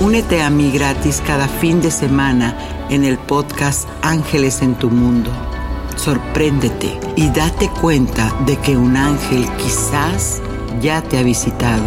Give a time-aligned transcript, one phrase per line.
[0.00, 2.56] Únete a mí gratis cada fin de semana
[2.88, 5.30] en el podcast Ángeles en tu Mundo.
[5.94, 10.40] Sorpréndete y date cuenta de que un ángel quizás
[10.80, 11.84] ya te ha visitado.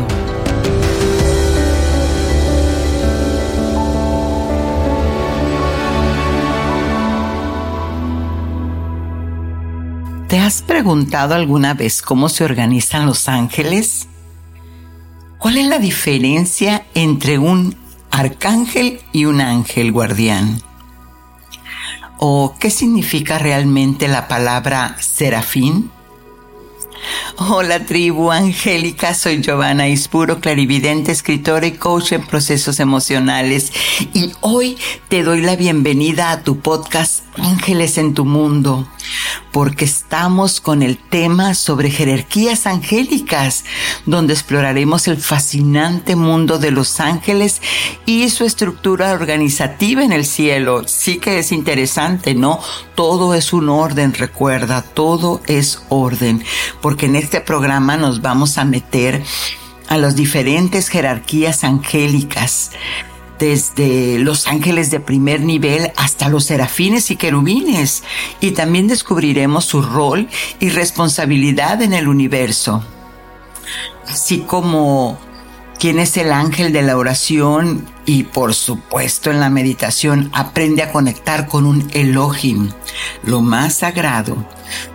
[10.28, 14.08] ¿Te has preguntado alguna vez cómo se organizan los ángeles?
[15.40, 17.83] ¿Cuál es la diferencia entre un
[18.14, 20.62] arcángel y un ángel guardián.
[22.20, 25.90] ¿O qué significa realmente la palabra serafín?
[27.38, 33.74] Hola tribu angélica, soy Giovanna Ispuro, clarividente, escritora y coach en procesos emocionales
[34.14, 34.78] y hoy
[35.10, 38.88] te doy la bienvenida a tu podcast Ángeles en tu Mundo
[39.54, 43.64] porque estamos con el tema sobre jerarquías angélicas,
[44.06, 47.62] donde exploraremos el fascinante mundo de los ángeles
[48.06, 50.88] y su estructura organizativa en el cielo.
[50.88, 52.60] Sí que es interesante, ¿no?
[52.96, 56.44] Todo es un orden, recuerda, todo es orden,
[56.82, 59.24] porque en este programa nos vamos a meter
[59.88, 62.72] a las diferentes jerarquías angélicas
[63.44, 68.02] desde los ángeles de primer nivel hasta los serafines y querubines,
[68.40, 70.30] y también descubriremos su rol
[70.62, 72.82] y responsabilidad en el universo,
[74.08, 75.20] así como
[75.78, 80.94] quién es el ángel de la oración y por supuesto en la meditación aprende a
[80.94, 82.72] conectar con un Elohim,
[83.24, 84.38] lo más sagrado.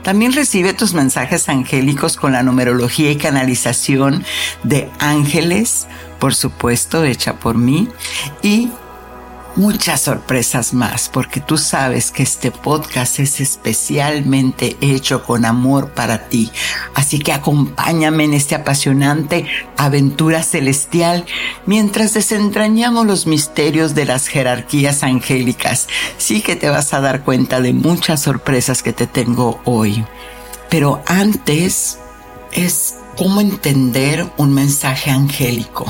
[0.03, 4.25] También recibe tus mensajes angélicos con la numerología y canalización
[4.65, 5.86] de ángeles,
[6.19, 7.89] por supuesto, hecha por mí,
[8.43, 8.71] y
[9.59, 16.28] muchas sorpresas más, porque tú sabes que este podcast es especialmente hecho con amor para
[16.28, 16.51] ti.
[16.95, 19.47] Así que acompáñame en este apasionante
[19.77, 21.27] aventura celestial
[21.67, 25.89] mientras desentrañamos los misterios de las jerarquías angélicas.
[26.19, 30.05] Sí que te vas a dar cuenta de muchas sorpresas que te tengo hoy.
[30.71, 31.99] Pero antes
[32.53, 35.84] es cómo entender un mensaje angélico.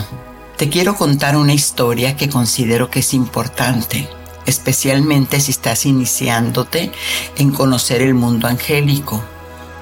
[0.56, 4.08] Te quiero contar una historia que considero que es importante,
[4.46, 6.90] especialmente si estás iniciándote
[7.36, 9.22] en conocer el mundo angélico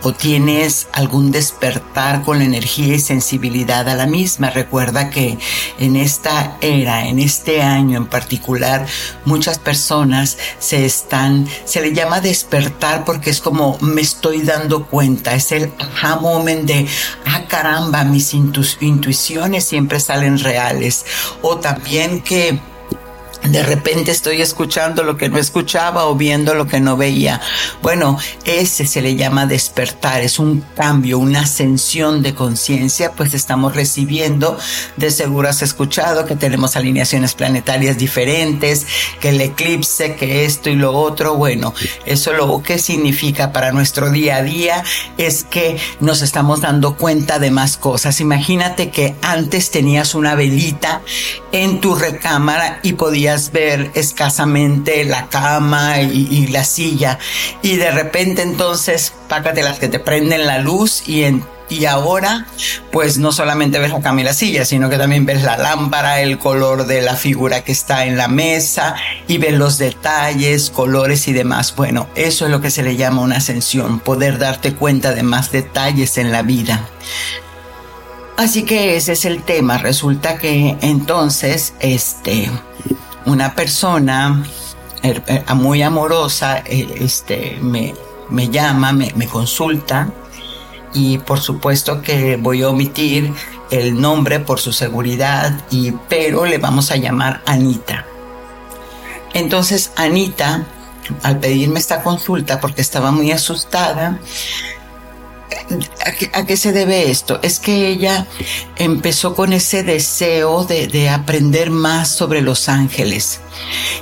[0.07, 4.51] o tienes algún despertar con la energía y sensibilidad a la misma.
[4.51, 5.37] Recuerda que
[5.81, 8.87] en esta era, en este año en particular,
[9.25, 15.35] muchas personas se están, se le llama despertar porque es como me estoy dando cuenta,
[15.35, 16.87] es el aha moment de,
[17.25, 21.05] ah caramba, mis intuiciones siempre salen reales.
[21.43, 22.61] O también que
[23.43, 27.41] de repente estoy escuchando lo que no escuchaba o viendo lo que no veía.
[27.83, 33.75] Bueno, ese se le llama despertar, es un cambio, una ascensión de conciencia, pues estamos
[33.75, 34.59] recibiendo,
[34.97, 38.87] de seguro has escuchado que tenemos alineaciones planetarias diferentes,
[39.21, 41.75] que el eclipse, que esto y lo otro, bueno,
[42.05, 44.85] eso lo que significa para nuestro día a día
[45.19, 48.21] es que nos estamos dando cuenta de más cosas.
[48.21, 51.03] Imagínate que antes tenías una velita
[51.53, 57.19] en tu recámara y podías ver escasamente la cama y, la silla
[57.63, 62.47] y de repente entonces págate las que te prenden la luz y en Y ahora,
[62.93, 66.21] pues no solamente ves la cama y la silla, sino que también ves la lámpara,
[66.21, 68.95] el color de la figura que está en la mesa
[69.27, 71.75] y ves los detalles, colores y demás.
[71.75, 75.51] Bueno, eso es lo que se le llama una ascensión, poder darte cuenta de más
[75.51, 76.89] detalles en la vida.
[78.37, 79.79] Así que ese es el tema.
[79.79, 82.51] Resulta que entonces, este,
[83.27, 84.45] una persona
[85.03, 87.95] er, er, muy amorosa, eh, este, me,
[88.31, 90.11] me llama, me, me consulta
[90.95, 93.33] y por supuesto que voy a omitir
[93.71, 98.07] el nombre por su seguridad y pero le vamos a llamar Anita.
[99.35, 100.65] Entonces Anita
[101.23, 104.19] al pedirme esta consulta porque estaba muy asustada
[106.35, 107.41] ¿A qué, se debe esto?
[107.43, 108.27] Es que ella
[108.77, 113.41] empezó con ese deseo de, de, aprender más sobre los ángeles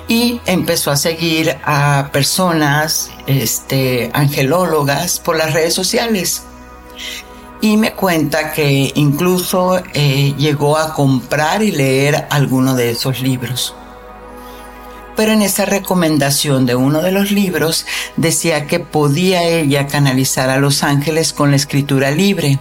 [0.06, 6.42] y empezó a seguir a personas, este, angelólogas por las redes sociales
[7.64, 13.74] y me cuenta que incluso eh, llegó a comprar y leer alguno de esos libros.
[15.16, 20.58] Pero en esa recomendación de uno de los libros decía que podía ella canalizar a
[20.58, 22.58] los ángeles con la escritura libre.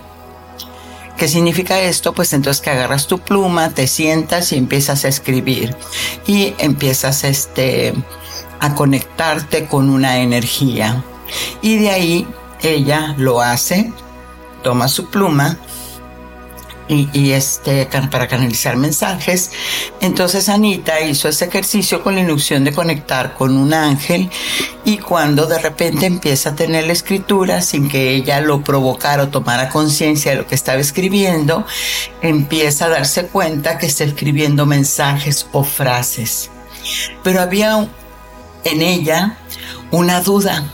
[1.17, 2.13] ¿Qué significa esto?
[2.13, 5.75] Pues entonces que agarras tu pluma, te sientas y empiezas a escribir
[6.27, 7.93] y empiezas este
[8.59, 11.03] a conectarte con una energía.
[11.61, 12.27] Y de ahí
[12.61, 13.91] ella lo hace
[14.63, 15.57] toma su pluma
[16.87, 19.51] y, este para canalizar mensajes.
[20.01, 24.29] Entonces Anita hizo ese ejercicio con la ilusión de conectar con un ángel
[24.85, 29.29] y cuando de repente empieza a tener la escritura sin que ella lo provocara o
[29.29, 31.65] tomara conciencia de lo que estaba escribiendo,
[32.21, 36.49] empieza a darse cuenta que está escribiendo mensajes o frases.
[37.23, 37.87] Pero había
[38.65, 39.37] en ella
[39.91, 40.73] una duda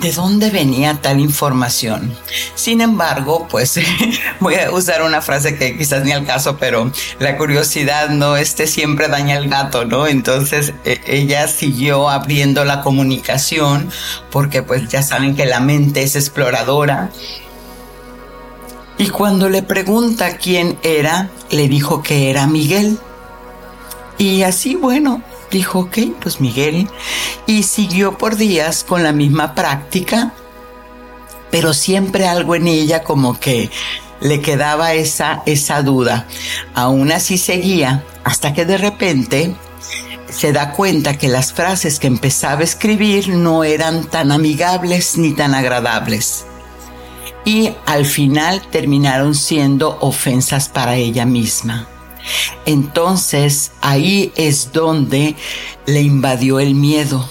[0.00, 2.16] de dónde venía tal información.
[2.54, 3.78] Sin embargo, pues
[4.40, 8.66] voy a usar una frase que quizás ni al caso, pero la curiosidad no este
[8.66, 10.06] siempre daña al gato, ¿no?
[10.06, 13.90] Entonces e, ella siguió abriendo la comunicación
[14.30, 17.10] porque pues ya saben que la mente es exploradora.
[18.96, 22.98] Y cuando le pregunta quién era, le dijo que era Miguel.
[24.18, 25.22] Y así, bueno,
[25.54, 26.88] dijo, ok, pues Miguel,
[27.46, 30.34] y siguió por días con la misma práctica,
[31.50, 33.70] pero siempre algo en ella como que
[34.20, 36.26] le quedaba esa, esa duda.
[36.74, 39.54] Aún así seguía, hasta que de repente
[40.28, 45.32] se da cuenta que las frases que empezaba a escribir no eran tan amigables ni
[45.32, 46.46] tan agradables.
[47.44, 51.86] Y al final terminaron siendo ofensas para ella misma.
[52.66, 55.36] Entonces ahí es donde
[55.86, 57.28] le invadió el miedo.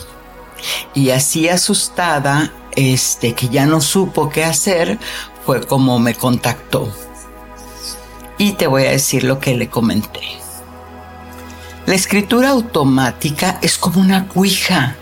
[0.93, 4.99] Y así asustada, este, que ya no supo qué hacer,
[5.45, 6.91] fue como me contactó.
[8.37, 10.21] Y te voy a decir lo que le comenté.
[11.85, 14.95] La escritura automática es como una cuija.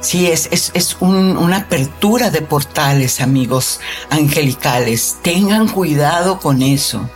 [0.00, 5.16] Sí, es, es, una apertura de portales, amigos angelicales.
[5.22, 7.08] Tengan cuidado con eso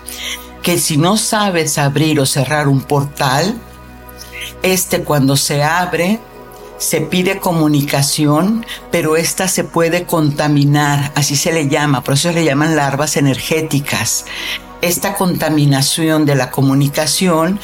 [0.62, 3.56] que si no sabes abrir o cerrar un portal,
[4.62, 6.20] este cuando se abre
[6.78, 12.34] se pide comunicación, pero esta se puede contaminar, así se le llama, por eso se
[12.34, 14.25] le llaman larvas energéticas.
[14.81, 17.58] Esta contaminación de la comunicación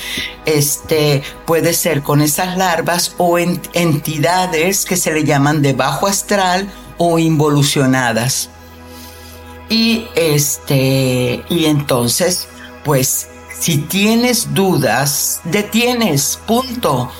[0.46, 6.08] este, puede ser con esas larvas o en entidades que se le llaman de bajo
[6.08, 6.68] astral
[6.98, 8.50] o involucionadas.
[9.68, 12.48] Y este, y entonces
[12.84, 17.10] pues si tienes dudas, detienes, punto.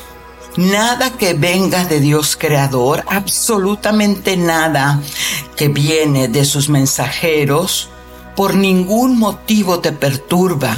[0.57, 5.01] Nada que venga de Dios creador, absolutamente nada
[5.57, 7.89] que viene de sus mensajeros,
[8.37, 10.77] por ningún motivo te perturba.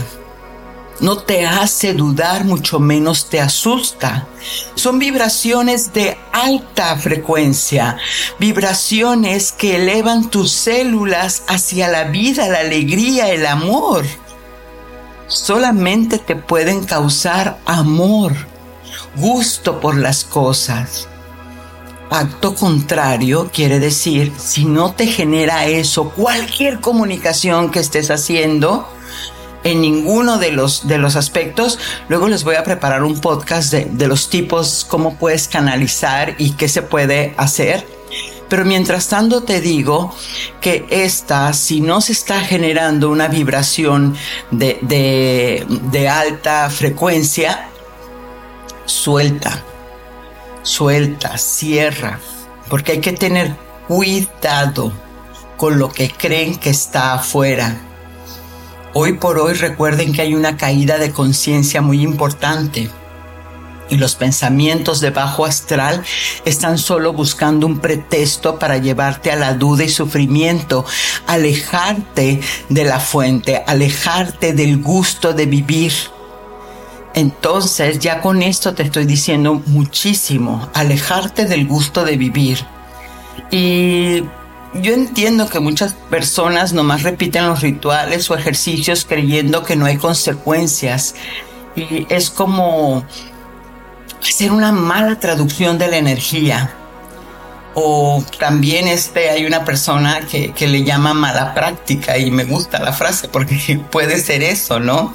[1.01, 4.29] No te hace dudar, mucho menos te asusta.
[4.77, 7.99] Son vibraciones de alta frecuencia,
[8.39, 14.07] vibraciones que elevan tus células hacia la vida, la alegría, el amor
[15.27, 18.33] solamente te pueden causar amor,
[19.17, 21.09] gusto por las cosas.
[22.11, 28.89] Acto contrario quiere decir, si no te genera eso, cualquier comunicación que estés haciendo,
[29.65, 33.87] en ninguno de los, de los aspectos, luego les voy a preparar un podcast de,
[33.87, 37.96] de los tipos, cómo puedes canalizar y qué se puede hacer
[38.49, 40.15] pero mientras tanto te digo
[40.61, 44.17] que esta, si no se está generando una vibración
[44.51, 47.69] de, de, alta frecuencia,
[48.85, 49.63] suelta,
[50.63, 52.21] suelta, cierra,
[52.69, 53.55] porque hay que tener
[53.89, 54.93] cuidado,
[55.57, 57.79] con lo que creen que está afuera.
[58.93, 62.91] Hoy por hoy recuerden que hay una caída de conciencia muy importante
[63.89, 66.03] y los pensamientos de bajo astral
[66.45, 70.85] están solo buscando un pretexto para llevarte a la duda y sufrimiento,
[71.27, 75.93] alejarte de la fuente, alejarte del gusto de vivir.
[77.15, 82.59] Entonces ya con esto te estoy diciendo muchísimo, alejarte del gusto de vivir.
[83.51, 84.23] Y
[84.83, 89.97] yo entiendo que muchas personas nomás repiten los rituales o ejercicios creyendo que no hay
[89.97, 91.15] consecuencias.
[91.75, 93.05] Y es como
[94.23, 96.75] hacer una mala traducción de la energía.
[97.79, 102.79] O también este, hay una persona que, que, le llama mala práctica y me gusta
[102.79, 105.13] la frase porque puede ser eso, ¿no?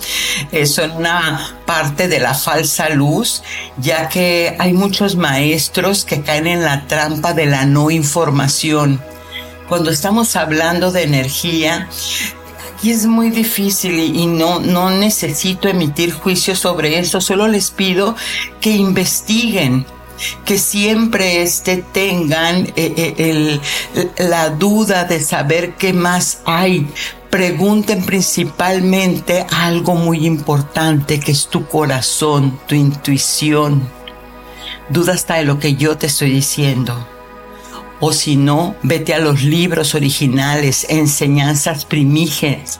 [0.52, 3.42] Eso es una parte de la falsa luz,
[3.78, 9.02] ya que hay muchos maestros que caen en la trampa de la no información.
[9.68, 11.88] Cuando estamos hablando de energía,
[12.84, 18.16] y es muy difícil y, no, no necesito emitir juicio sobre eso, solo les pido
[18.60, 19.86] que investiguen,
[20.46, 23.60] que siempre este, tengan eh, eh,
[24.18, 26.88] la duda de saber qué más hay.
[27.30, 33.88] Pregunten principalmente algo muy importante que es tu corazón, tu intuición.
[34.90, 37.08] Duda hasta de lo que yo te estoy diciendo
[38.02, 42.80] o si no, vete a los libros originales, enseñanzas primígenas,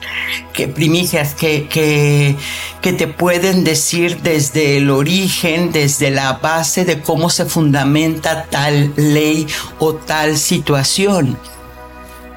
[0.52, 2.36] que, primicias que, que,
[2.82, 8.92] que te pueden decir desde el origen, desde la base de cómo se fundamenta tal
[8.96, 9.46] ley
[9.78, 11.38] o tal situación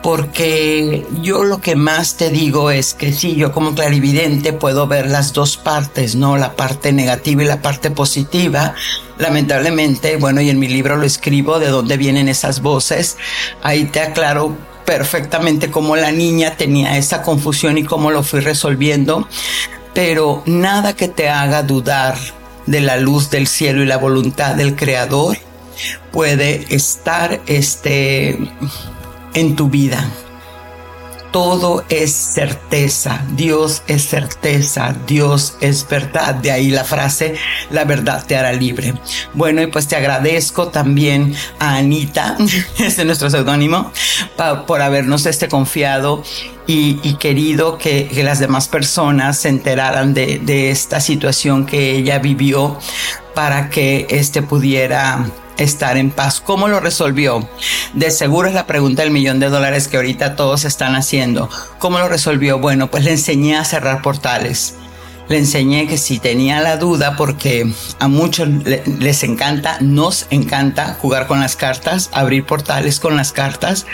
[0.05, 5.09] porque yo lo que más te digo es que sí, yo como clarividente puedo ver
[5.09, 6.38] las dos partes, ¿no?
[6.38, 8.75] La parte negativa y la parte positiva.
[9.17, 13.17] Lamentablemente, bueno, y en mi libro lo escribo de dónde vienen esas voces.
[13.63, 19.27] Ahí te aclaro perfectamente cómo la niña tenía esa confusión y cómo lo fui resolviendo,
[19.95, 22.15] pero nada que te haga dudar
[22.67, 25.39] de la luz del cielo y la voluntad del creador
[26.12, 28.38] puede estar este
[29.36, 30.10] en tu vida.
[31.32, 36.36] Todo es certeza, Dios es certeza, Dios es verdad.
[36.36, 37.36] De ahí la frase,
[37.72, 38.94] la verdad te hará libre.
[39.34, 42.38] Bueno, y pues te agradezco también a Anita,
[42.80, 43.92] este es nuestro seudónimo,
[44.65, 46.24] por habernos este confiado
[46.68, 52.80] y, querido que, las demás personas se enteraran de, de esta situación que ella vivió
[53.36, 55.25] para que este pudiera
[55.57, 56.41] estar en paz.
[56.41, 57.47] ¿Cómo lo resolvió?
[57.93, 61.50] De seguro es la pregunta del millón de dólares que ahorita todos están haciendo.
[61.79, 62.59] ¿Cómo lo resolvió?
[62.59, 64.75] Bueno, pues le enseñé a cerrar portales.
[65.27, 71.25] Le enseñé que si tenía la duda, porque a muchos les encanta, nos encanta jugar
[71.25, 73.88] con las cartas, abrir portales con las cartas.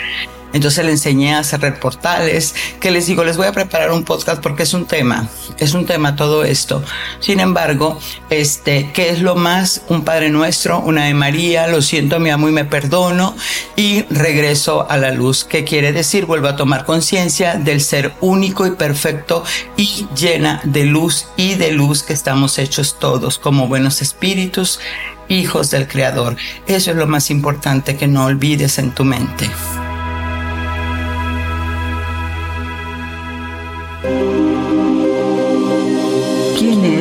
[0.52, 4.42] Entonces le enseñé a cerrar portales, que les digo, les voy a preparar un podcast
[4.42, 5.28] porque es un tema,
[5.58, 6.82] es un tema todo esto.
[7.20, 7.98] Sin embargo,
[8.30, 9.82] este, ¿qué es lo más?
[9.88, 13.34] Un Padre Nuestro, una de María, lo siento, mi amo y me perdono
[13.76, 15.44] y regreso a la luz.
[15.44, 16.26] ¿Qué quiere decir?
[16.26, 19.44] Vuelvo a tomar conciencia del ser único y perfecto
[19.76, 24.80] y llena de luz y de luz que estamos hechos todos como buenos espíritus,
[25.28, 26.36] hijos del Creador.
[26.66, 29.50] Eso es lo más importante que no olvides en tu mente.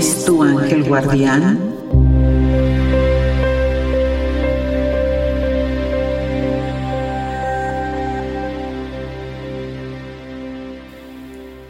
[0.01, 1.59] Es tu ángel guardián?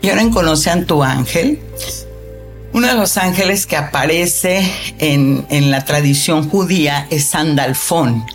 [0.02, 1.60] Y ahora en Conocen tu ángel.
[2.74, 4.66] Uno de los ángeles que aparece
[5.00, 8.26] en, en la tradición judía es Sandalfón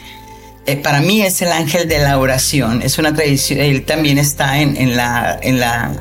[0.66, 2.82] eh, para mí es el ángel de la oración.
[2.82, 5.92] Es una tradición, él también está en, la, en la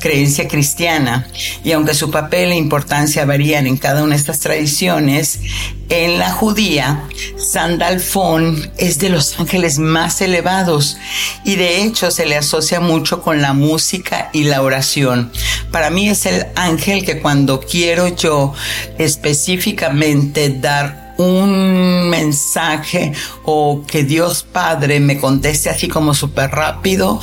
[0.00, 1.26] creencia cristiana.
[1.64, 5.40] Y aunque su papel e importancia varían en cada una de estas tradiciones,
[5.88, 7.04] en la judía,
[7.36, 10.96] Sandalfón es de los ángeles más elevados
[11.44, 15.30] y de hecho se le asocia mucho con la música y la oración.
[15.70, 18.54] Para mí es el ángel que cuando quiero yo
[18.98, 23.12] específicamente dar un mensaje
[23.44, 27.20] o que Dios Padre me conteste así como súper rápido,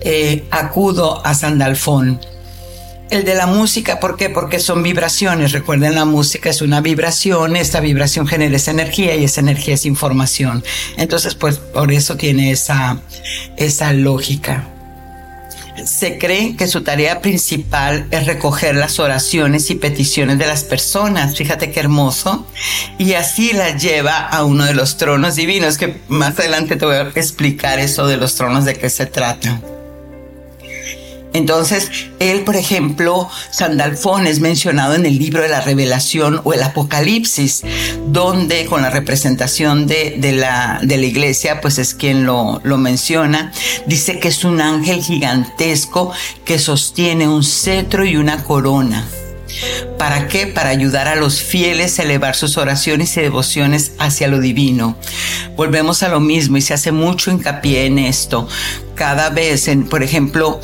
[0.00, 2.20] eh, acudo a Sandalfón.
[3.10, 4.30] El de la música, ¿por qué?
[4.30, 5.50] Porque son vibraciones.
[5.50, 9.84] Recuerden, la música es una vibración, esta vibración genera esa energía y esa energía es
[9.84, 10.62] información.
[10.96, 13.00] Entonces, pues por eso tiene esa,
[13.56, 14.68] esa lógica
[15.84, 21.36] se cree que su tarea principal es recoger las oraciones y peticiones de las personas.
[21.36, 22.46] Fíjate qué hermoso.
[22.98, 26.96] Y así las lleva a uno de los tronos divinos, que más adelante te voy
[26.96, 29.60] a explicar eso de los tronos de qué se trata.
[31.32, 36.62] Entonces, él, por ejemplo, Sandalfón es mencionado en el libro de la Revelación o el
[36.62, 37.62] Apocalipsis,
[38.08, 43.52] donde con la representación de, la, de la iglesia, pues es quien lo, lo menciona.
[43.86, 46.12] Dice que es un ángel gigantesco
[46.44, 49.06] que sostiene un cetro y una corona.
[49.98, 50.46] ¿Para qué?
[50.46, 54.96] Para ayudar a los fieles a elevar sus oraciones y devociones hacia lo divino.
[55.56, 58.48] Volvemos a lo mismo y se hace mucho hincapié en esto.
[58.94, 60.60] Cada vez, en, por ejemplo,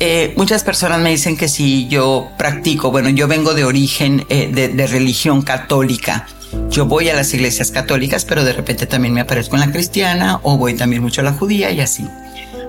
[0.00, 4.50] eh, muchas personas me dicen que si yo practico, bueno, yo vengo de origen eh,
[4.52, 6.26] de, de religión católica.
[6.70, 10.40] Yo voy a las iglesias católicas, pero de repente también me aparezco en la cristiana
[10.42, 12.04] o voy también mucho a la judía y así.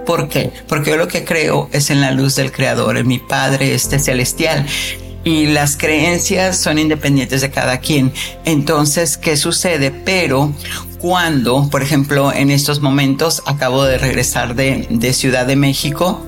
[0.06, 0.52] ¿Por qué?
[0.68, 3.98] Porque yo lo que creo es en la luz del Creador, en mi Padre este
[3.98, 4.66] celestial
[5.24, 8.12] y las creencias son independientes de cada quien.
[8.46, 9.92] Entonces, ¿qué sucede?
[9.92, 10.54] Pero
[11.00, 16.26] cuando, por ejemplo, en estos momentos acabo de regresar de, Ciudad de México,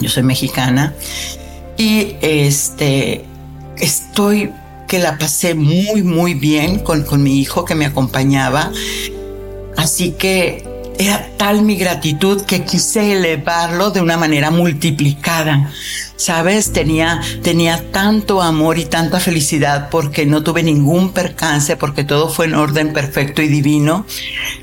[0.00, 0.94] yo soy mexicana,
[1.76, 3.24] y este,
[3.76, 4.50] estoy
[4.88, 8.70] que la pasé muy, muy bien con, con mi hijo que me acompañaba.
[9.76, 10.68] Así que
[10.98, 15.72] era tal mi gratitud que quise elevarlo de una manera multiplicada.
[16.16, 22.28] Sabes, tenía, tenía tanto amor y tanta felicidad porque no tuve ningún percance, porque todo
[22.28, 24.06] fue en orden perfecto y divino,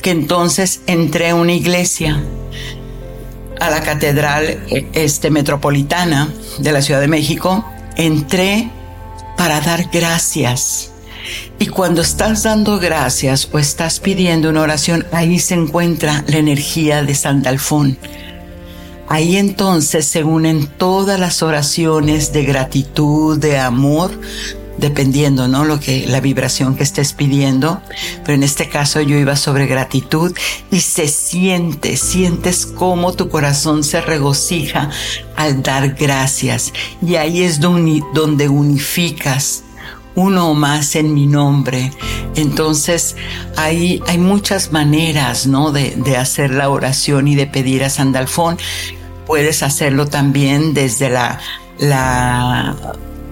[0.01, 2.23] que entonces entré a una iglesia,
[3.59, 4.59] a la catedral
[4.93, 8.69] este, metropolitana de la Ciudad de México, entré
[9.37, 10.91] para dar gracias
[11.59, 17.03] y cuando estás dando gracias o estás pidiendo una oración, ahí se encuentra la energía
[17.03, 17.97] de Sandalfón.
[19.09, 24.11] Ahí entonces se unen todas las oraciones de gratitud, de amor,
[24.79, 25.65] dependiendo, ¿no?
[25.65, 27.81] Lo que, la vibración que estés pidiendo.
[28.23, 30.35] Pero en este caso yo iba sobre gratitud
[30.71, 34.89] y se siente, sientes cómo tu corazón se regocija
[35.35, 36.73] al dar gracias.
[37.05, 39.63] Y ahí es donde unificas
[40.15, 41.91] uno o más en mi nombre.
[42.35, 43.15] Entonces,
[43.55, 45.71] hay, hay muchas maneras, ¿no?
[45.71, 48.57] De, de hacer la oración y de pedir a Sandalfón.
[49.25, 51.39] Puedes hacerlo también desde la,
[51.77, 52.75] la,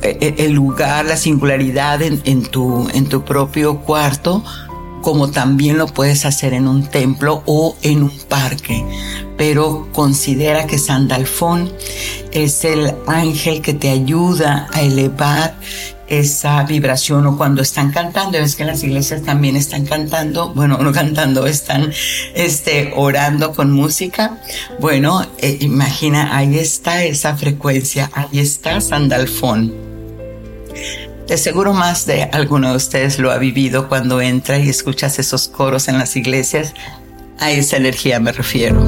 [0.01, 4.43] el lugar, la singularidad en, tu, en tu propio cuarto,
[5.01, 8.83] como también lo puedes hacer en un templo o en un parque.
[9.37, 11.71] Pero considera que Sandalfón
[12.31, 15.55] es el ángel que te ayuda a elevar
[16.07, 20.91] esa vibración o cuando están cantando, ves que las iglesias también están cantando, bueno, no
[20.91, 21.91] cantando, están
[22.33, 24.39] este, orando con música.
[24.79, 29.86] Bueno, eh, imagina, ahí está esa frecuencia, ahí está Sandalfón.
[31.27, 35.49] De seguro más de alguno de ustedes lo ha vivido cuando entra y escuchas esos
[35.49, 36.73] coros en las iglesias.
[37.37, 38.81] A esa energía me refiero.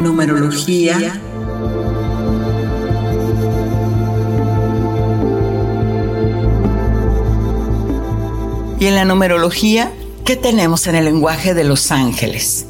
[0.00, 1.20] numerología,
[8.80, 9.92] Y en la numerología,
[10.28, 12.66] ¿qué tenemos en el lenguaje de los ángeles?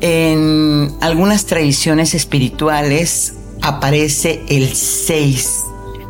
[0.00, 5.50] En algunas tradiciones espirituales aparece el 6.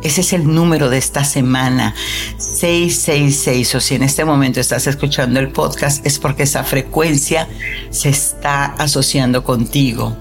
[0.01, 1.93] Ese es el número de esta semana.
[2.39, 7.47] 666 o si en este momento estás escuchando el podcast es porque esa frecuencia
[7.91, 10.17] se está asociando contigo.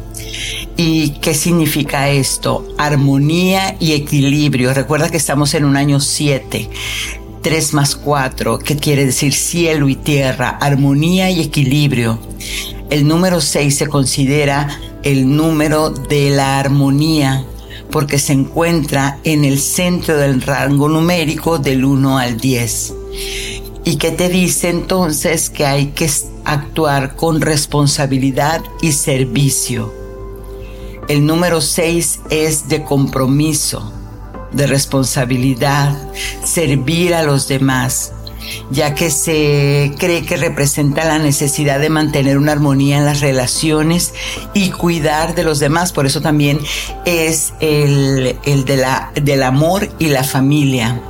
[0.77, 2.69] ¿Y qué significa esto?
[2.77, 4.75] Armonía y equilibrio.
[4.75, 6.69] Recuerda que estamos en un año 7.
[7.49, 12.19] 3 más 4, que quiere decir cielo y tierra, armonía y equilibrio.
[12.91, 14.69] El número 6 se considera
[15.03, 17.47] el número de la armonía,
[17.91, 22.93] porque se encuentra en el centro del rango numérico del 1 al 10.
[23.83, 26.11] ¿Y qué te dice entonces que hay que
[26.45, 29.91] actuar con responsabilidad y servicio?
[31.09, 33.91] El número 6 es de compromiso,
[34.53, 35.97] de responsabilidad,
[36.45, 38.13] servir a los demás,
[38.71, 44.15] ya que se cree que representa la necesidad de mantener una armonía en las relaciones
[44.55, 45.93] y cuidar de los demás.
[45.93, 46.59] Por eso también
[47.05, 51.01] es el, de la, del amor y la familia.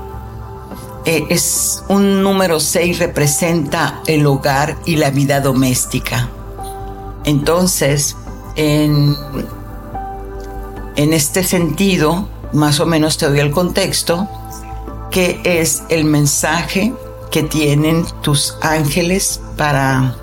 [1.05, 6.29] Eh, es un número 6, representa el hogar y la vida doméstica.
[7.25, 8.17] Entonces,
[8.57, 9.17] en,
[10.97, 14.29] en este sentido, más o menos te doy el contexto,
[15.11, 16.93] que es el mensaje
[17.31, 20.17] que tienen tus ángeles para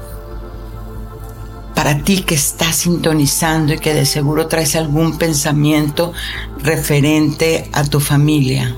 [1.75, 6.13] para ti que estás sintonizando y que de seguro traes algún pensamiento
[6.57, 8.73] referente a tu familia.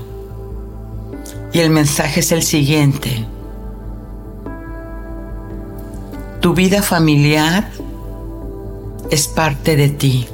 [1.52, 3.24] Y el mensaje es el siguiente.
[6.40, 7.70] Tu vida familiar
[9.10, 10.28] es parte de ti.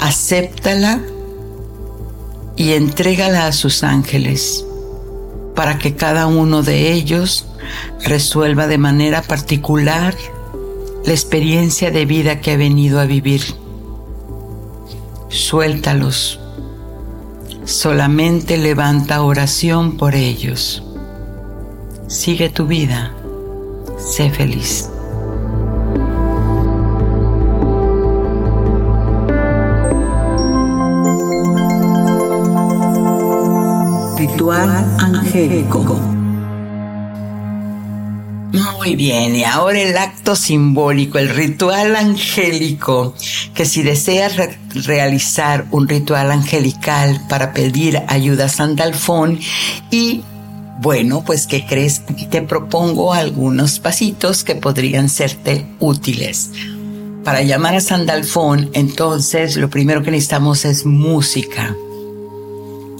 [0.00, 1.00] Acéptala
[2.56, 4.64] y entrégala a sus ángeles
[5.54, 7.46] para que cada uno de ellos
[8.04, 10.14] resuelva de manera particular
[11.04, 13.42] la experiencia de vida que ha venido a vivir.
[15.28, 16.40] Suéltalos.
[17.64, 20.82] Solamente levanta oración por ellos.
[22.08, 23.14] Sigue tu vida.
[23.98, 24.90] Sé feliz.
[34.34, 35.78] Ritual angélico.
[38.52, 43.14] Muy bien, y ahora el acto simbólico, el ritual angélico,
[43.54, 44.34] que si deseas
[44.74, 49.38] realizar un ritual angelical para pedir ayuda a Sandalfón
[49.92, 50.22] y
[50.80, 52.02] bueno, pues ¿qué crees?
[52.28, 56.50] Te propongo algunos pasitos que podrían serte útiles.
[57.22, 61.76] Para llamar a Sandalfón, entonces lo primero que necesitamos es música.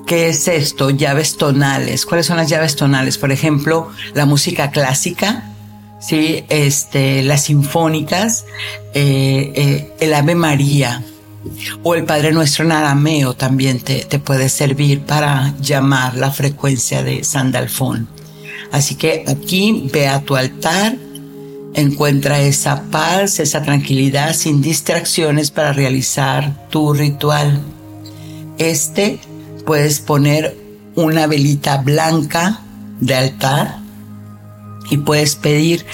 [0.07, 0.91] ¿Qué es esto?
[0.91, 2.05] Llaves tonales.
[2.05, 3.17] ¿Cuáles son las llaves tonales?
[3.17, 5.51] Por ejemplo, la música clásica,
[5.99, 6.45] ¿sí?
[6.51, 8.45] este, las sinfónicas,
[8.93, 11.03] eh, eh, el Ave María
[11.83, 17.03] o el Padre Nuestro en arameo también te, te puede servir para llamar la frecuencia
[17.03, 18.09] de Sandalfón.
[18.73, 20.97] Así que aquí ve a tu altar,
[21.75, 27.63] encuentra esa paz, esa tranquilidad sin distracciones para realizar tu ritual.
[28.59, 29.19] Este
[29.65, 30.57] puedes poner
[30.95, 32.61] una velita blanca
[33.01, 33.79] de altar
[34.91, 35.85] y puedes pedir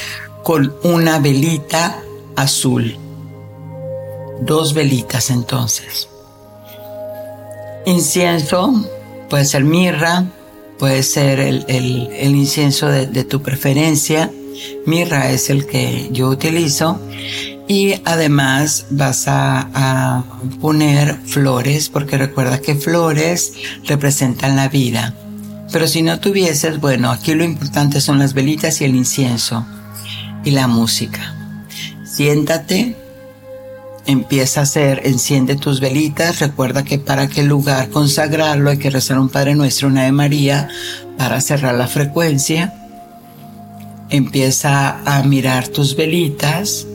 [0.43, 2.03] con una velita
[2.37, 2.97] azul.
[4.43, 6.09] Dos velitas entonces.
[7.87, 8.73] Incienso,
[9.29, 10.27] puede ser mirra,
[10.79, 11.65] puede ser el,
[12.23, 14.31] incienso de, de tu preferencia.
[14.87, 17.01] Mirra es el que yo utilizo
[17.71, 20.25] y además vas a,
[20.61, 23.53] poner flores, porque recuerda que flores
[23.87, 25.15] representan la vida.
[25.71, 29.65] Pero si no tuvieses, bueno, aquí lo importante son las velitas y el incienso
[30.43, 31.33] y la música.
[32.05, 32.97] Siéntate,
[34.05, 36.41] empieza a hacer, enciende tus velitas.
[36.41, 40.67] Recuerda que para aquel lugar consagrarlo hay que rezar un Padre Nuestro, una de María,
[41.17, 42.75] para cerrar la frecuencia.
[44.09, 46.89] Empieza a mirar tus velitas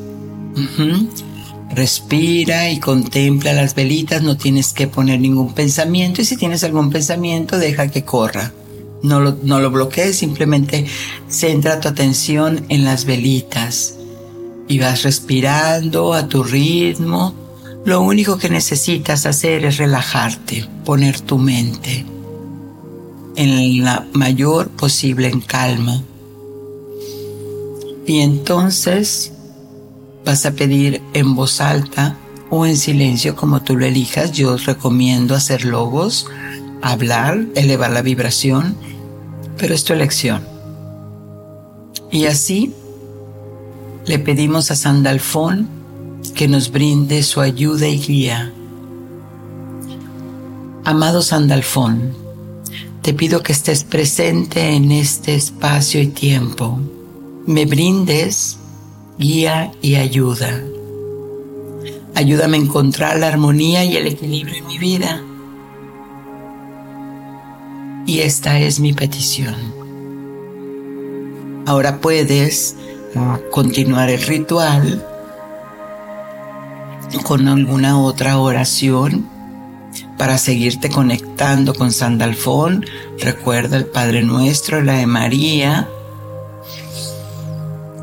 [1.70, 6.90] Respira y contempla las velitas, no tienes que poner ningún pensamiento y si tienes algún
[6.90, 8.54] pensamiento deja que corra.
[9.04, 10.86] No lo, no lo bloquees, simplemente
[11.30, 13.96] centra tu atención en las velitas
[14.68, 17.36] y vas respirando a tu ritmo.
[17.84, 22.06] Lo único que necesitas hacer es relajarte, poner tu mente
[23.36, 26.02] en la mayor posible en calma.
[28.08, 29.34] Y entonces
[30.26, 32.18] vas a pedir en voz alta
[32.50, 34.32] o en silencio como tú lo elijas.
[34.32, 36.28] Yo os recomiendo hacer logos,
[36.82, 38.76] hablar, elevar la vibración,
[39.58, 40.44] pero es tu elección.
[42.12, 42.74] Y así
[44.06, 45.68] le pedimos a Sandalfón
[46.34, 48.52] que nos brinde su ayuda y guía.
[50.84, 52.14] Amado Sandalfón,
[53.02, 56.80] te pido que estés presente en este espacio y tiempo.
[57.48, 58.58] Me brindes
[59.18, 60.62] guía y ayuda.
[62.14, 65.22] Ayúdame a encontrar la armonía y el equilibrio en mi vida.
[68.06, 69.56] Y esta es mi petición.
[71.66, 72.76] Ahora puedes
[73.16, 75.04] ah, continuar el ritual
[77.24, 79.28] con alguna otra oración
[80.18, 82.86] para seguirte conectando con Sandalfón.
[83.20, 85.90] Recuerda el Padre Nuestro, la de María,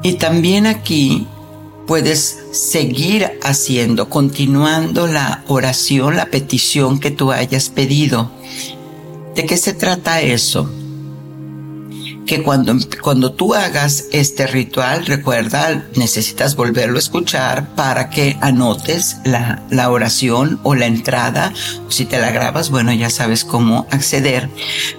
[0.02, 1.26] y también aquí
[1.86, 8.30] puedes seguir haciendo, continuando la oración, la petición que tú hayas pedido.
[9.34, 10.70] ¿De qué se trata eso?
[12.26, 19.16] Que cuando, cuando tú hagas este ritual, recuerda, necesitas volverlo a escuchar para que anotes
[19.24, 21.52] la, la oración o la entrada.
[21.88, 24.48] Si te la grabas, bueno, ya sabes cómo acceder.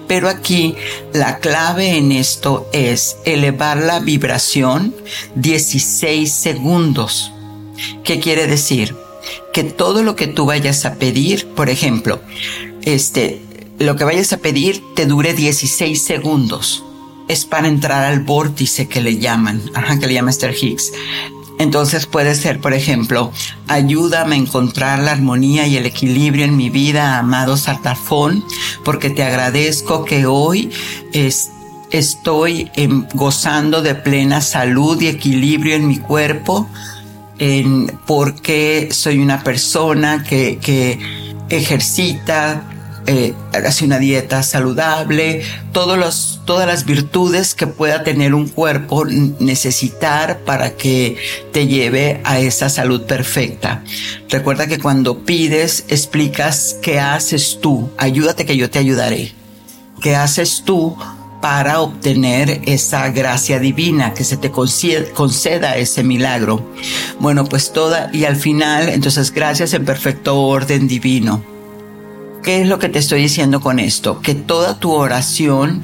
[0.07, 0.75] Pero aquí
[1.13, 4.93] la clave en esto es elevar la vibración
[5.35, 7.31] 16 segundos.
[8.03, 8.95] ¿Qué quiere decir?
[9.53, 12.21] Que todo lo que tú vayas a pedir, por ejemplo,
[12.81, 13.41] este,
[13.79, 16.83] lo que vayas a pedir te dure 16 segundos
[17.27, 20.91] es para entrar al vórtice que le llaman, ajá, que le llama Esther Hicks.
[21.59, 23.31] Entonces puede ser, por ejemplo,
[23.67, 28.43] ayúdame a encontrar la armonía y el equilibrio en mi vida, amado Sartafón,
[28.83, 30.71] porque te agradezco que hoy
[31.91, 32.69] estoy
[33.13, 36.67] gozando de plena salud y equilibrio en mi cuerpo,
[37.37, 40.99] en, porque soy una persona que
[41.49, 42.63] ejercita,
[43.05, 43.33] eh,
[43.81, 50.75] una dieta saludable, todos los, todas las virtudes que pueda tener un cuerpo necesitar para
[50.75, 51.17] que
[51.51, 53.83] te lleve a esa salud perfecta.
[54.29, 59.33] Recuerda que cuando pides, explicas qué haces tú, ayúdate que yo te ayudaré.
[60.01, 60.95] ¿Qué haces tú
[61.41, 66.71] para obtener esa gracia divina, que se te conceda ese milagro?
[67.19, 71.52] Bueno, pues toda, y al final, entonces gracias en perfecto orden divino
[72.43, 74.19] ¿Qué es lo que te estoy diciendo con esto?
[74.19, 75.81] Que toda tu oración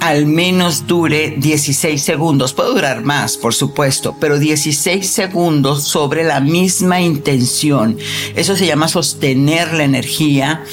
[0.00, 2.54] al menos dure 16 segundos.
[2.54, 7.98] Puede durar más, por supuesto, pero 16 segundos sobre la misma intención.
[8.34, 10.64] Eso se llama sostener la energía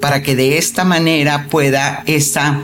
[0.00, 2.60] para que de esta manera pueda esa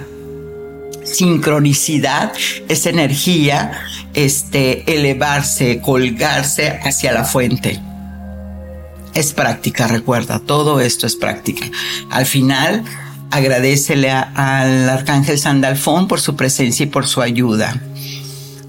[1.05, 2.35] sincronicidad,
[2.68, 3.81] esa energía,
[4.12, 7.81] este, elevarse, colgarse hacia la fuente.
[9.18, 11.66] Es práctica, recuerda, todo esto es práctica.
[12.09, 12.85] Al final,
[13.33, 17.83] agradecele al arcángel Sandalfón por su presencia y por su ayuda.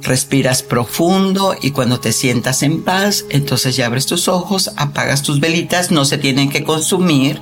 [0.01, 5.39] Respiras profundo y cuando te sientas en paz, entonces ya abres tus ojos, apagas tus
[5.39, 7.39] velitas, no se tienen que consumir.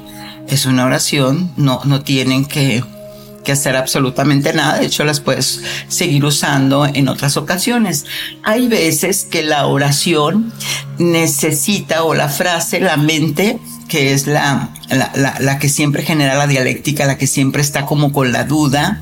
[0.50, 2.84] Es una oración, no, no tienen que
[3.48, 8.06] que hacer absolutamente nada, de hecho las puedes seguir usando en otras ocasiones.
[8.44, 10.52] Hay veces que la oración
[10.98, 13.58] necesita o la frase, la mente,
[13.88, 18.12] que es la, la, la, que siempre genera la dialéctica, la que siempre está como
[18.12, 19.02] con la duda.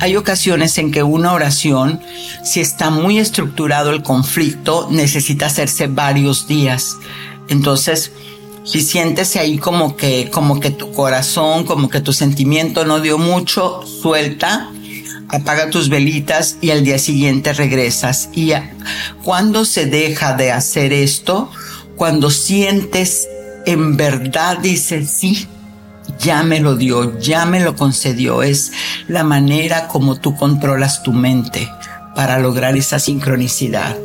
[0.00, 2.00] Hay ocasiones en que una oración,
[2.42, 6.96] si está muy estructurado el conflicto, necesita hacerse varios días.
[7.48, 8.10] Entonces,
[8.66, 13.16] si sientes ahí como que, como que tu corazón, como que tu sentimiento no dio
[13.16, 14.70] mucho, suelta,
[15.28, 18.28] apaga tus velitas y al día siguiente regresas.
[18.32, 18.52] Y
[19.22, 21.50] cuando se deja de hacer esto,
[21.94, 23.28] cuando sientes
[23.66, 25.46] en verdad, dices, sí,
[26.18, 28.42] ya me lo dio, ya me lo concedió.
[28.42, 28.72] Es
[29.06, 31.70] la manera como tú controlas tu mente
[32.16, 33.96] para lograr esa sincronicidad.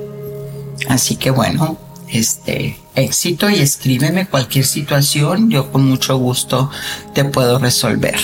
[0.87, 1.77] Así que bueno,
[2.11, 6.69] este éxito y escríbeme cualquier situación, yo con mucho gusto
[7.13, 8.15] te puedo resolver.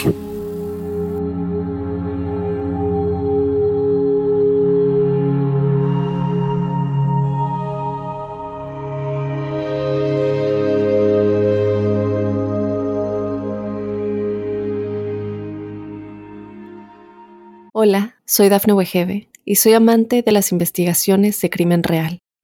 [17.80, 22.20] Hola, soy Dafne Wegebe y soy amante de las investigaciones de crimen real.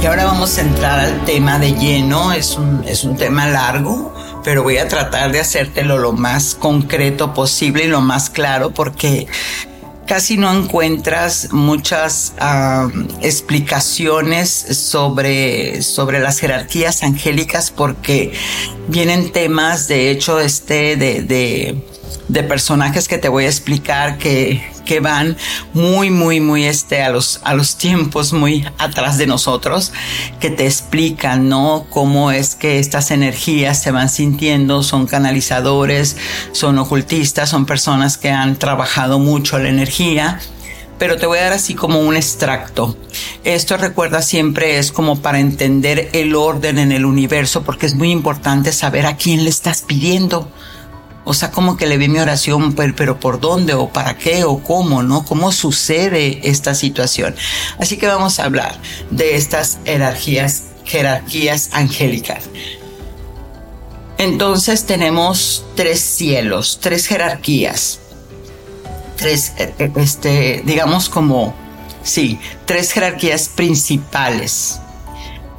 [0.00, 2.32] Y ahora vamos a entrar al tema de lleno.
[2.32, 7.34] Es un, es un tema largo, pero voy a tratar de hacértelo lo más concreto
[7.34, 9.26] posible y lo más claro porque
[10.08, 12.32] casi no encuentras muchas
[13.20, 18.32] explicaciones sobre, sobre las jerarquías angélicas porque
[18.88, 21.76] vienen temas, de hecho, este, de, de,
[22.28, 25.36] de personajes que te voy a explicar que, que van
[25.72, 29.92] muy, muy, muy este, a los, a los tiempos muy atrás de nosotros,
[30.40, 31.86] que te explican, ¿no?
[31.90, 36.16] Cómo es que estas energías se van sintiendo, son canalizadores,
[36.52, 40.40] son ocultistas, son personas que han trabajado mucho la energía
[40.98, 42.96] pero te voy a dar así como un extracto.
[43.44, 48.10] Esto recuerda siempre es como para entender el orden en el universo, porque es muy
[48.10, 50.50] importante saber a quién le estás pidiendo.
[51.28, 54.62] O sea, como que le vi mi oración, pero, ¿por dónde o para qué o
[54.62, 55.26] cómo, no?
[55.26, 57.36] ¿Cómo sucede esta situación?
[57.78, 62.44] Así que vamos a hablar de estas jerarquías, jerarquías angélicas.
[64.16, 67.98] Entonces tenemos tres cielos, tres jerarquías,
[69.16, 69.52] tres,
[69.96, 71.54] este, digamos como,
[72.02, 74.80] sí, tres jerarquías principales.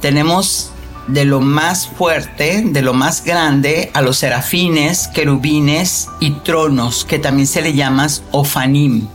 [0.00, 0.72] Tenemos
[1.12, 7.18] de lo más fuerte, de lo más grande, a los serafines, querubines y tronos, que
[7.18, 9.08] también se le llama ofanim.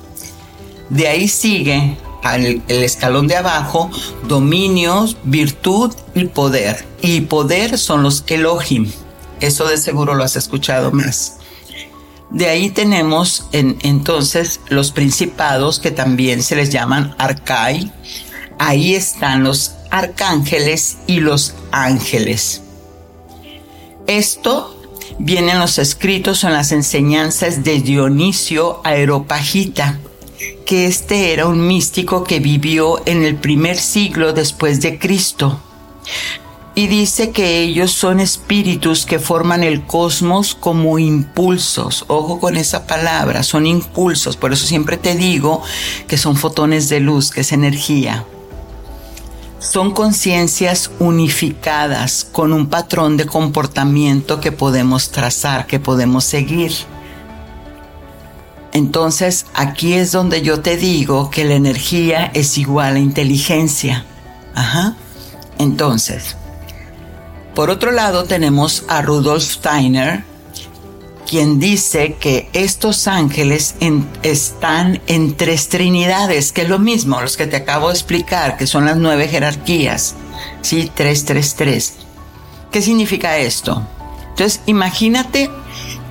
[0.89, 3.89] De ahí sigue al el escalón de abajo,
[4.27, 6.86] dominios, virtud y poder.
[7.01, 8.91] Y poder son los Elohim.
[9.39, 11.38] Eso de seguro lo has escuchado más.
[12.31, 17.91] De ahí tenemos entonces los principados que también se les llaman arcai.
[18.58, 22.62] Ahí están los arcángeles y los ángeles.
[24.08, 24.77] Esto
[25.19, 29.97] viene en los escritos o en las enseñanzas de Dionisio Aeropagita,
[30.65, 35.62] que este era un místico que vivió en el primer siglo después de Cristo.
[36.77, 42.03] Y dice que ellos son espíritus que forman el cosmos como impulsos.
[42.10, 44.36] Ojo con esa palabra, son impulsos.
[44.36, 45.63] Por eso siempre te digo
[46.10, 48.25] que son fotones de luz, que es energía
[49.69, 56.71] son conciencias unificadas con un patrón de comportamiento que podemos trazar, que podemos seguir.
[58.71, 64.06] Entonces aquí es donde yo te digo que la energía es igual a inteligencia.
[64.54, 64.95] Ajá.
[65.58, 66.36] Entonces,
[67.54, 70.23] por otro lado tenemos a Rudolf Steiner,
[71.25, 73.75] quien dice que estos ángeles
[74.23, 78.67] están en tres trinidades, que es lo mismo, los que te acabo de explicar, que
[78.67, 80.15] son las nueve jerarquías,
[80.61, 80.91] ¿sí?
[80.93, 81.93] Tres, tres, tres.
[82.71, 83.85] ¿Qué significa esto?
[84.29, 85.49] Entonces, imagínate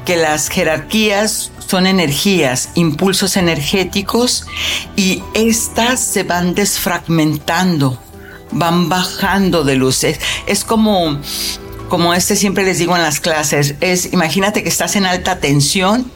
[0.04, 4.46] que las jerarquías son energías, impulsos energéticos,
[4.96, 7.98] y estas se van desfragmentando,
[8.50, 10.04] van bajando de luz.
[10.04, 11.18] es como
[11.88, 16.10] como este siempre les digo en las clases, es imagínate que estás en alta tensión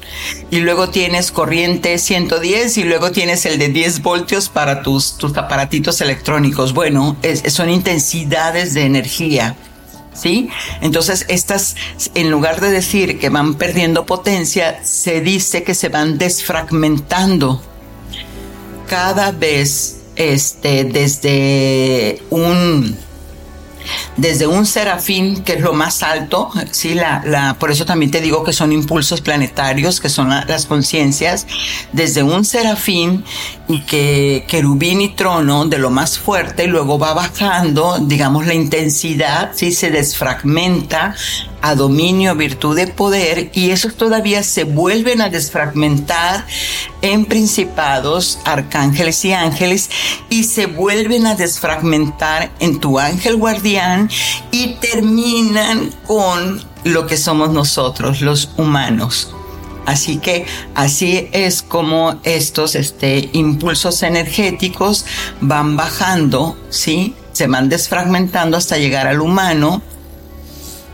[0.50, 5.37] y luego tienes corriente 110 y luego tienes el de 10 voltios para tus, tus
[5.37, 6.72] aparatitos electrónicos.
[6.72, 7.16] Bueno,
[7.48, 9.57] son intensidades de energía.
[10.14, 10.48] ¿Sí?
[10.81, 11.76] Entonces, estas,
[12.14, 17.62] en lugar de decir que van perdiendo potencia, se dice que se van desfragmentando
[18.88, 22.98] cada vez, este, desde un,
[24.16, 26.94] desde un serafín, que es lo más alto, ¿sí?
[26.94, 31.46] La, la, por eso también te digo que son impulsos planetarios, que son las conciencias,
[31.92, 33.24] desde un serafín
[33.68, 38.54] y que querubín y trono de lo más fuerte, y luego va bajando, digamos, la
[38.54, 39.72] intensidad, ¿sí?
[39.72, 41.14] Se desfragmenta
[41.61, 46.46] a dominio, virtud de poder y esos todavía se vuelven a desfragmentar
[47.02, 49.90] en principados, arcángeles y ángeles
[50.31, 54.09] y se vuelven a desfragmentar en tu ángel guardián
[54.50, 59.35] y terminan con lo que somos nosotros, los humanos.
[59.88, 65.07] Así que así es como estos este, impulsos energéticos
[65.40, 67.14] van bajando, ¿sí?
[67.33, 69.81] Se van desfragmentando hasta llegar al humano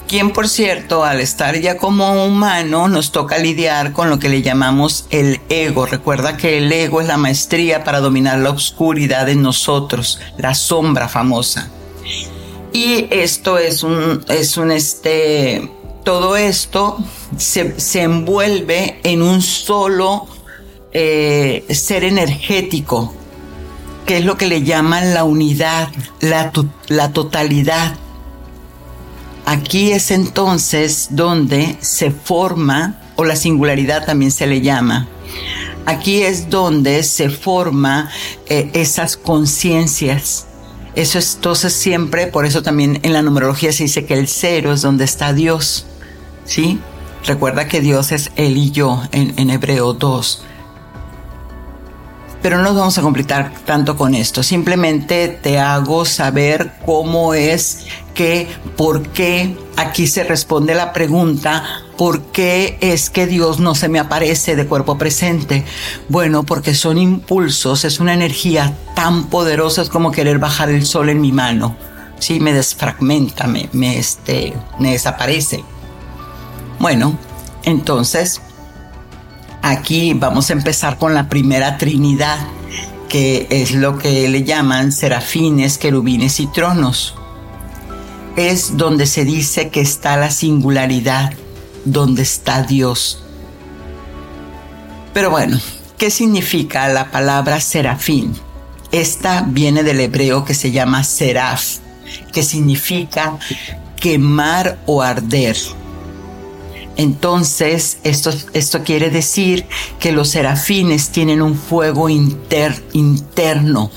[0.06, 4.42] quien por cierto, al estar ya como humano, nos toca lidiar con lo que le
[4.42, 5.86] llamamos el ego.
[5.86, 11.08] Recuerda que el ego es la maestría para dominar la oscuridad en nosotros, la sombra
[11.08, 11.68] famosa.
[12.72, 15.68] Y esto es un, es un este,
[16.04, 16.98] todo esto
[17.36, 20.26] se, se envuelve en un solo
[20.92, 23.12] eh, ser energético,
[24.06, 25.88] que es lo que le llaman la unidad,
[26.20, 26.52] la,
[26.88, 27.96] la totalidad
[29.46, 35.06] Aquí es entonces donde se forma, o la singularidad también se le llama,
[35.84, 38.10] aquí es donde se forma
[38.46, 40.46] eh, esas conciencias.
[40.94, 44.72] Eso es entonces siempre, por eso también en la numerología se dice que el cero
[44.72, 45.86] es donde está Dios.
[46.44, 46.80] ¿Sí?
[47.24, 50.44] Recuerda que Dios es él y yo en, en Hebreo 2.
[52.42, 54.42] Pero no nos vamos a complicar tanto con esto.
[54.42, 61.64] Simplemente te hago saber cómo es que, por qué, aquí se responde la pregunta,
[61.96, 65.64] ¿por qué es que Dios no se me aparece de cuerpo presente?
[66.10, 71.08] Bueno, porque son impulsos, es una energía tan poderosa, es como querer bajar el sol
[71.08, 71.76] en mi mano.
[72.18, 75.64] Sí, me desfragmenta, me, me, este, me desaparece.
[76.78, 77.16] Bueno,
[77.64, 78.40] entonces
[79.64, 82.36] Aquí vamos a empezar con la primera Trinidad,
[83.08, 87.14] que es lo que le llaman serafines, querubines y tronos.
[88.36, 91.32] Es donde se dice que está la singularidad,
[91.86, 93.22] donde está Dios.
[95.14, 95.58] Pero bueno,
[95.96, 98.34] ¿qué significa la palabra serafín?
[98.92, 101.78] Esta viene del hebreo que se llama seraf,
[102.34, 103.38] que significa
[103.96, 105.56] quemar o arder.
[106.96, 109.66] Entonces, esto, esto quiere decir
[109.98, 113.90] que los serafines tienen un fuego interno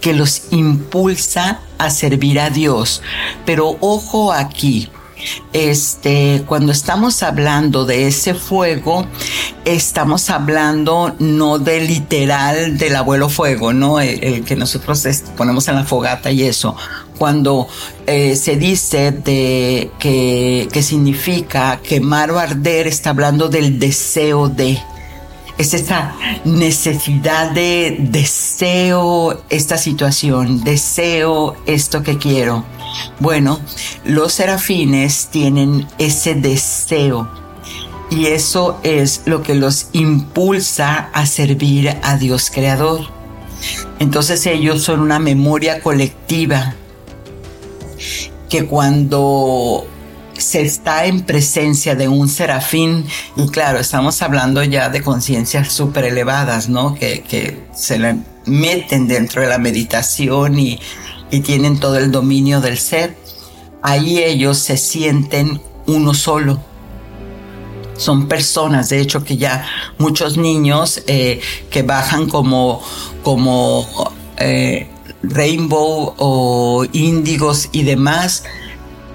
[0.00, 3.02] que los impulsa a servir a Dios.
[3.44, 4.88] Pero ojo aquí,
[5.52, 9.06] este, cuando estamos hablando de ese fuego,
[9.64, 14.00] estamos hablando no de literal del abuelo fuego, ¿no?
[14.00, 16.76] El, que nosotros ponemos en la fogata y eso.
[17.18, 17.68] Cuando
[18.06, 24.78] eh, se dice de que, que significa quemar o arder, está hablando del deseo de
[25.56, 32.64] es esa necesidad de deseo esta situación, deseo esto que quiero.
[33.20, 33.60] Bueno,
[34.04, 37.28] los serafines tienen ese deseo
[38.10, 43.02] y eso es lo que los impulsa a servir a Dios Creador.
[44.00, 46.74] Entonces ellos son una memoria colectiva
[48.48, 49.86] que cuando
[50.36, 56.04] se está en presencia de un serafín, y claro, estamos hablando ya de conciencias súper
[56.04, 56.94] elevadas, ¿no?
[56.94, 58.16] Que, que se le
[58.46, 60.80] meten dentro de la meditación y,
[61.30, 63.16] y tienen todo el dominio del ser.
[63.82, 66.60] Ahí ellos se sienten uno solo.
[67.96, 69.66] Son personas, de hecho, que ya
[69.98, 71.40] muchos niños eh,
[71.70, 72.82] que bajan como,
[73.22, 73.86] como
[74.36, 74.88] eh,
[75.30, 78.44] rainbow o índigos y demás,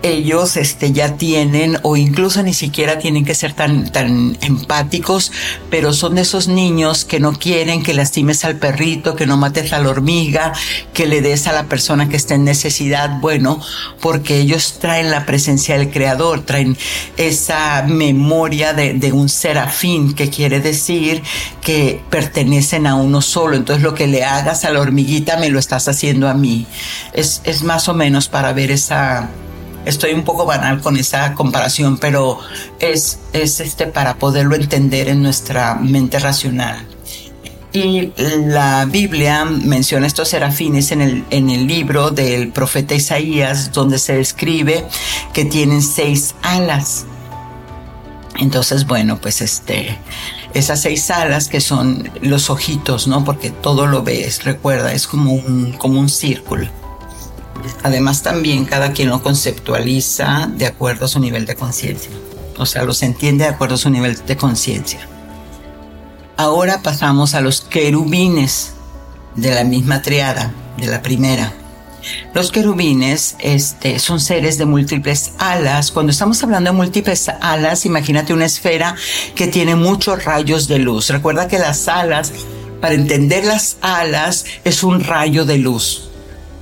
[0.02, 5.32] ellos este, ya tienen o incluso ni siquiera tienen que ser tan, tan empáticos,
[5.70, 9.74] pero son de esos niños que no quieren que lastimes al perrito, que no mates
[9.74, 10.54] a la hormiga,
[10.94, 13.62] que le des a la persona que está en necesidad, bueno,
[14.02, 16.78] porque ellos traen la presencia del Creador, traen
[17.18, 21.22] esa memoria de, de un serafín, que quiere decir
[21.62, 25.60] que pertenecen a uno solo, entonces lo que le hagas a la hormiguita me lo
[25.60, 26.66] estás haciendo a mí.
[27.14, 29.30] Es, es más o menos para ver esa
[29.86, 32.40] estoy un poco banal con esa comparación, pero
[32.80, 36.86] es, es este para poderlo entender en nuestra mente racional.
[37.72, 44.00] Y la Biblia menciona estos serafines en el, en el libro del profeta Isaías, donde
[44.00, 44.86] se describe
[45.34, 47.06] que tienen seis alas.
[48.40, 50.00] Entonces, bueno, pues este,
[50.56, 53.24] esas seis alas que son los ojitos, ¿no?
[53.24, 56.79] Porque todo lo ves, recuerda, es como un, como un círculo.
[57.84, 62.12] Además también cada quien lo conceptualiza de acuerdo a su nivel de conciencia.
[62.58, 65.00] O sea, los entiende de acuerdo a su nivel de conciencia.
[66.36, 68.74] Ahora pasamos a los querubines
[69.36, 71.54] de la misma triada, de la primera.
[72.34, 75.92] Los querubines este, son seres de múltiples alas.
[75.92, 78.96] Cuando estamos hablando de múltiples alas, imagínate una esfera
[79.36, 81.10] que tiene muchos rayos de luz.
[81.10, 82.32] Recuerda que las alas,
[82.82, 86.09] para entender las alas, es un rayo de luz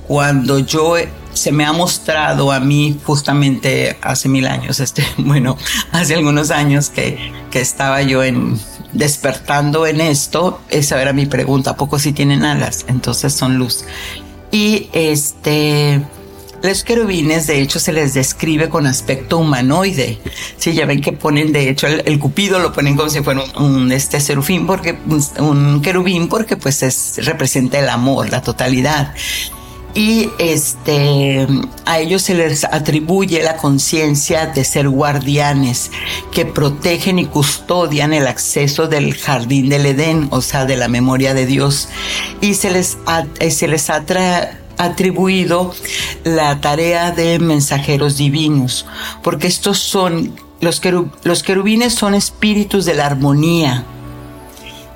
[0.08, 0.94] cuando yo
[1.34, 5.56] se me ha mostrado a mí justamente hace mil años, este, bueno,
[5.92, 8.58] hace algunos años que, que estaba yo en
[8.92, 12.86] despertando en esto, esa era mi pregunta, ¿a poco si tienen alas?
[12.88, 13.84] Entonces son luz.
[14.50, 16.00] Y este,
[16.62, 20.18] los querubines, de hecho, se les describe con aspecto humanoide.
[20.56, 23.92] Sí, ya ven que ponen, de hecho, el, cupido lo ponen como si fuera un,
[23.92, 24.98] este serufín, porque
[25.38, 29.14] un querubín, porque pues es, representa el amor, la totalidad
[29.98, 31.44] y este
[31.84, 35.90] a ellos se les atribuye la conciencia de ser guardianes
[36.30, 41.34] que protegen y custodian el acceso del jardín del Edén, o sea, de la memoria
[41.34, 41.88] de Dios.
[42.40, 45.74] Y se les ha, eh, se les atribuido
[46.22, 48.86] la tarea de mensajeros divinos,
[49.24, 50.80] porque estos son los,
[51.24, 53.84] los querubines son espíritus de la armonía,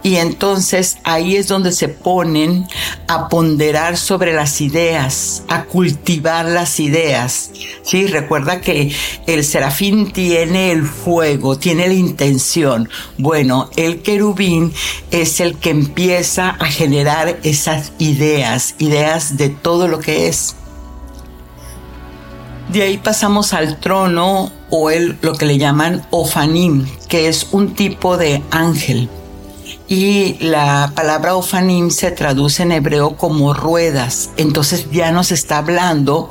[0.02, 2.66] y entonces ahí es donde se ponen
[3.06, 7.50] a ponderar sobre las ideas, a cultivar las ideas.
[7.82, 8.92] Sí, recuerda que
[9.26, 12.88] el serafín tiene el fuego, tiene la intención.
[13.16, 14.72] Bueno, el querubín
[15.12, 20.56] es el que empieza a generar esas ideas, ideas de todo lo que es.
[22.72, 27.74] De ahí pasamos al trono o el, lo que le llaman ofanim, que es un
[27.74, 29.08] tipo de ángel
[29.92, 34.30] y la palabra ofanim se traduce en hebreo como ruedas.
[34.38, 36.30] Entonces ya nos está hablando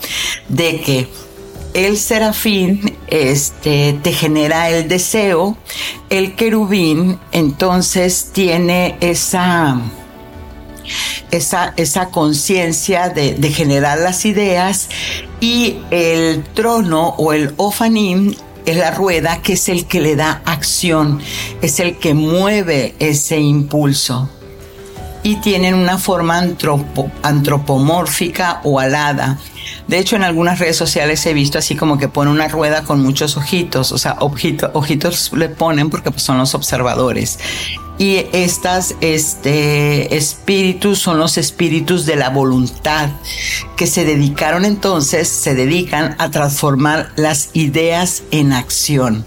[0.49, 1.07] de que
[1.76, 5.57] el serafín este, te genera el deseo,
[6.09, 9.80] el querubín entonces tiene esa,
[11.30, 14.89] esa, esa conciencia de, de, generar las ideas
[15.39, 18.34] y el trono o el ofanim
[18.66, 21.20] es la rueda que es el que le da acción,
[21.62, 24.30] es el que mueve ese impulso.
[25.24, 26.43] Y tienen una forma
[27.22, 29.38] antropomórfica o alada.
[29.88, 33.01] De hecho, en algunas redes sociales he visto así como que pone una rueda con
[33.01, 37.38] muchos ojitos, o sea, ojitos, le ponen porque son los observadores.
[37.98, 43.10] Y estas este, espíritus son los espíritus de la voluntad
[43.76, 49.26] que se dedicaron entonces, se dedican a transformar las ideas en acción.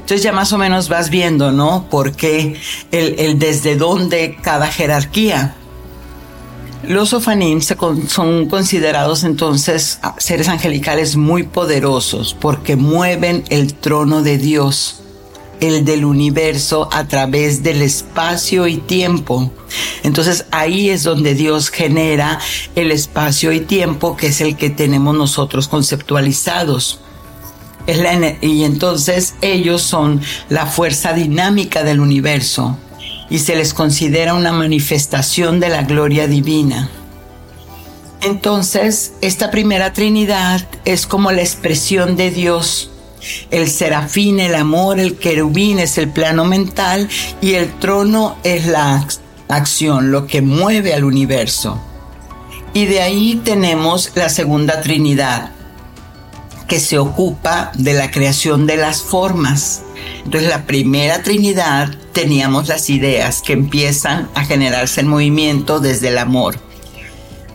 [0.00, 1.86] Entonces ya más o menos vas viendo, ¿no?
[1.90, 2.56] Porque
[2.90, 5.54] el, el desde dónde cada jerarquía.
[6.86, 15.00] Los ofanim son considerados entonces seres angelicales muy poderosos porque mueven el trono de Dios,
[15.62, 19.50] el del universo a través del espacio y tiempo.
[20.02, 22.40] Entonces ahí es donde Dios genera
[22.74, 26.98] el espacio y tiempo que es el que tenemos nosotros conceptualizados.
[28.40, 32.76] y entonces ellos son la fuerza dinámica del universo
[33.30, 36.90] y se les considera una manifestación de la gloria divina.
[38.20, 42.91] Entonces, esta primera Trinidad es como la expresión de Dios.
[43.50, 47.08] El serafín, el amor, el querubín es el plano mental
[47.40, 49.06] y el trono es la
[49.48, 51.80] acción, lo que mueve al universo.
[52.74, 55.50] Y de ahí tenemos la segunda Trinidad,
[56.66, 59.82] que se ocupa de la creación de las formas.
[60.24, 66.18] Entonces la primera Trinidad teníamos las ideas que empiezan a generarse en movimiento desde el
[66.18, 66.58] amor.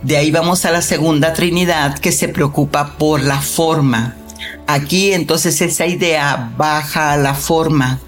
[0.02, 4.14] De ahí vamos a la segunda Trinidad que se preocupa por la forma.
[4.68, 8.00] Aquí entonces esa idea baja a la forma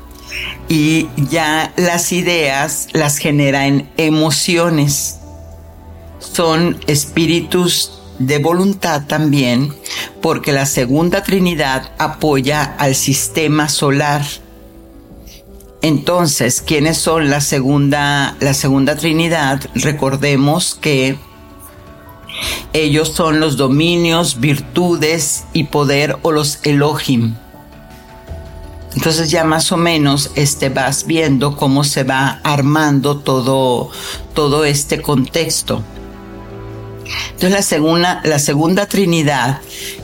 [0.69, 5.21] y ya las ideas las genera en emociones.
[6.19, 9.75] Son espíritus de voluntad también,
[10.21, 14.23] porque la segunda Trinidad apoya al sistema solar.
[15.81, 19.63] Entonces, ¿quiénes son la segunda, la segunda Trinidad?
[19.75, 21.19] Recordemos que
[22.73, 27.35] ellos son los dominios, virtudes y poder o los Elohim.
[28.95, 33.91] Entonces ya más o menos este vas viendo cómo se va armando todo,
[34.35, 35.83] todo este contexto.
[37.27, 39.61] Entonces la segunda, la segunda Trinidad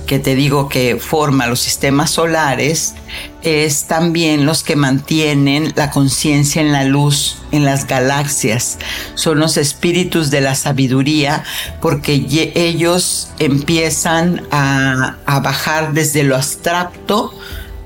[0.07, 2.95] que te digo que forma los sistemas solares
[3.43, 8.79] es también los que mantienen la conciencia en la luz, en las galaxias.
[9.15, 11.45] Son los espíritus de la sabiduría
[11.83, 17.35] porque ellos empiezan a, a bajar desde lo abstracto,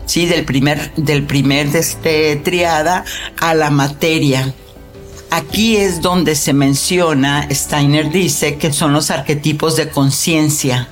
[0.06, 0.26] ¿sí?
[0.26, 3.04] del primer, del primer de este triada
[3.40, 4.54] a la materia
[5.30, 10.88] Aquí es donde se menciona, Steiner dice, que son los arquetipos de conciencia.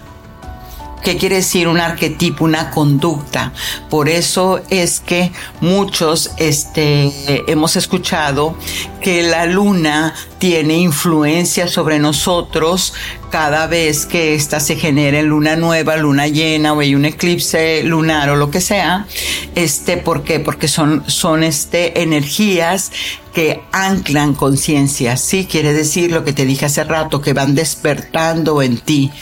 [1.02, 2.44] ¿Qué quiere decir un arquetipo?
[2.44, 3.52] Una conducta.
[3.88, 7.12] Por eso es que muchos este,
[7.50, 8.56] hemos escuchado
[9.00, 12.94] que la luna tiene influencia sobre nosotros
[13.30, 18.30] cada vez que ésta se genere luna nueva, luna llena o hay un eclipse lunar
[18.30, 19.06] o lo que sea.
[19.54, 20.40] Este, ¿por qué?
[20.40, 22.90] Porque son, son este, energías
[23.32, 28.62] que anclan conciencia, sí, quiere decir lo que te dije hace rato, que van despertando
[28.62, 29.12] en ti.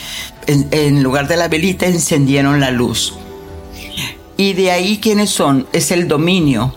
[0.47, 3.15] En, lugar de la velita encendieron la luz.
[4.37, 5.67] Y de ahí, ¿quiénes son?
[5.73, 6.75] Es el dominio,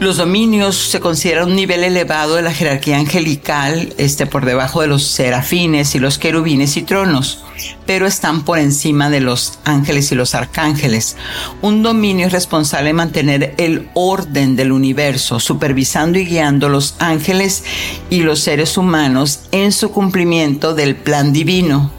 [0.00, 4.86] los dominios se consideran un nivel elevado de la jerarquía angelical, este, por debajo de
[4.86, 7.42] los serafines y los querubines y tronos,
[7.84, 11.16] pero están por encima de los ángeles y los arcángeles.
[11.62, 17.64] Un dominio es responsable de mantener el orden del universo, supervisando y guiando los ángeles
[18.08, 21.97] y los seres humanos en su cumplimiento del plan divino.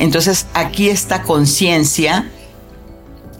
[0.00, 2.28] Entonces aquí esta conciencia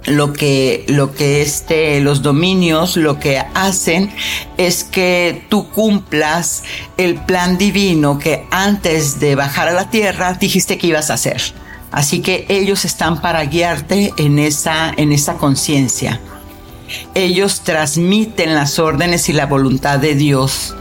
[0.04, 4.11] lo que, lo que este, los dominios lo que hacen
[4.56, 6.62] es que tú cumplas
[6.96, 11.40] el plan divino que antes de bajar a la tierra dijiste que ibas a hacer.
[11.92, 16.20] Así que ellos están para guiarte en esa, en esa conciencia.
[17.14, 20.74] Ellos transmiten las órdenes y la voluntad de Dios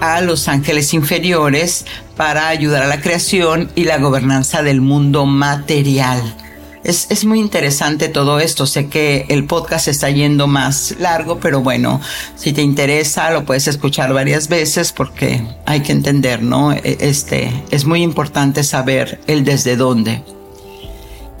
[0.00, 1.86] a los ángeles inferiores
[2.16, 6.22] para ayudar a la creación y la gobernanza del mundo material.
[6.84, 8.66] Es, muy interesante todo esto.
[8.66, 11.98] Sé que el podcast está yendo más largo, pero bueno,
[12.36, 16.72] si te interesa lo puedes escuchar varias veces porque hay que entender, ¿no?
[16.72, 20.22] E, este, es muy importante saber el desde dónde.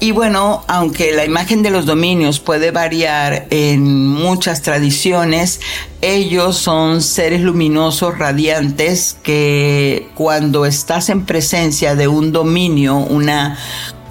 [0.00, 5.60] Y bueno, aunque la imagen de los dominios puede variar en muchas tradiciones,
[6.02, 13.56] ellos son seres luminosos radiantes que cuando estás en presencia de un dominio, una,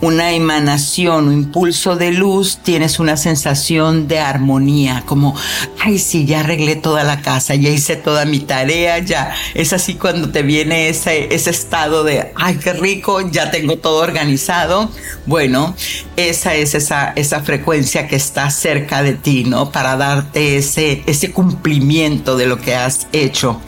[0.04, 5.34] una emanación o impulso de luz, tienes una sensación de armonía, como,
[5.80, 9.34] ay, sí, ya arreglé toda la casa, ya hice toda mi tarea, ya.
[9.54, 14.04] Es así cuando te viene ese, ese estado de, ay, qué rico, ya tengo todo
[14.04, 14.92] organizado.
[15.26, 15.74] Bueno,
[16.18, 19.72] esa es esa, esa frecuencia que está cerca de ti, ¿no?
[19.72, 23.62] Para darte ese, ese cumplimiento de lo que has hecho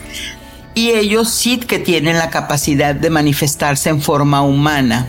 [0.77, 5.07] y ellos sí que tienen la capacidad de manifestarse en forma humana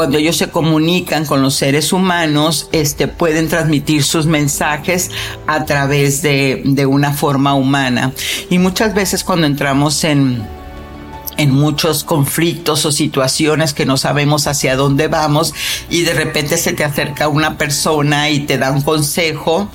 [0.00, 5.10] cuando ellos se comunican con los seres humanos, este, pueden transmitir sus mensajes
[5.46, 8.14] a través de, de una forma humana.
[8.48, 10.42] Y muchas veces cuando entramos en,
[11.36, 15.52] en muchos conflictos o situaciones que no sabemos hacia dónde vamos
[15.90, 19.68] y de repente se te acerca una persona y te da un consejo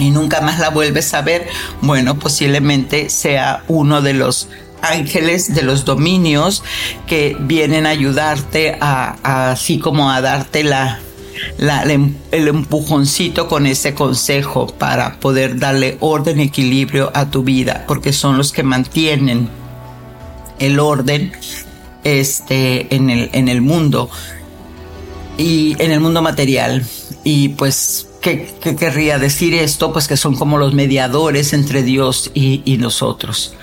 [0.00, 1.46] y nunca más la vuelves a ver,
[1.80, 4.48] bueno, posiblemente sea uno de los
[4.82, 6.62] ángeles de los dominios
[7.06, 11.00] que vienen a ayudarte a, así como a darte la,
[11.58, 17.84] em, el empujoncito con ese consejo para poder darle orden y equilibrio a tu vida,
[17.86, 19.48] porque son los que mantienen
[20.58, 21.32] el orden
[22.04, 24.10] este, en, el, mundo
[25.36, 26.84] y en el mundo material.
[27.24, 29.92] Y pues, ¿qué, querría decir esto?
[29.92, 33.54] Pues que son como los mediadores entre Dios y nosotros.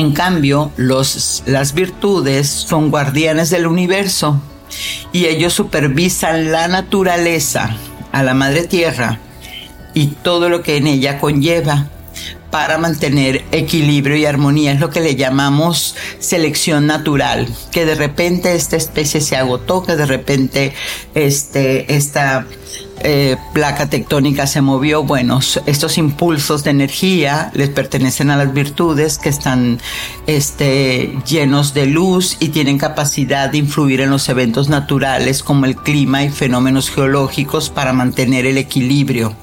[0.00, 4.40] En cambio, los, las virtudes son guardianes del universo
[5.12, 7.76] y ellos supervisan la naturaleza,
[8.10, 9.20] a la madre tierra
[9.92, 11.90] y todo lo que en ella conlleva
[12.50, 14.72] para mantener equilibrio y armonía.
[14.72, 19.96] Es lo que le llamamos selección natural, que de repente esta especie se agotó, que
[19.96, 20.72] de repente
[21.14, 22.46] este, esta
[23.02, 25.02] eh, placa tectónica se movió.
[25.02, 29.80] Bueno, estos impulsos de energía les pertenecen a las virtudes que están
[30.26, 35.76] este, llenos de luz y tienen capacidad de influir en los eventos naturales como el
[35.76, 39.34] clima y fenómenos geológicos para mantener el equilibrio.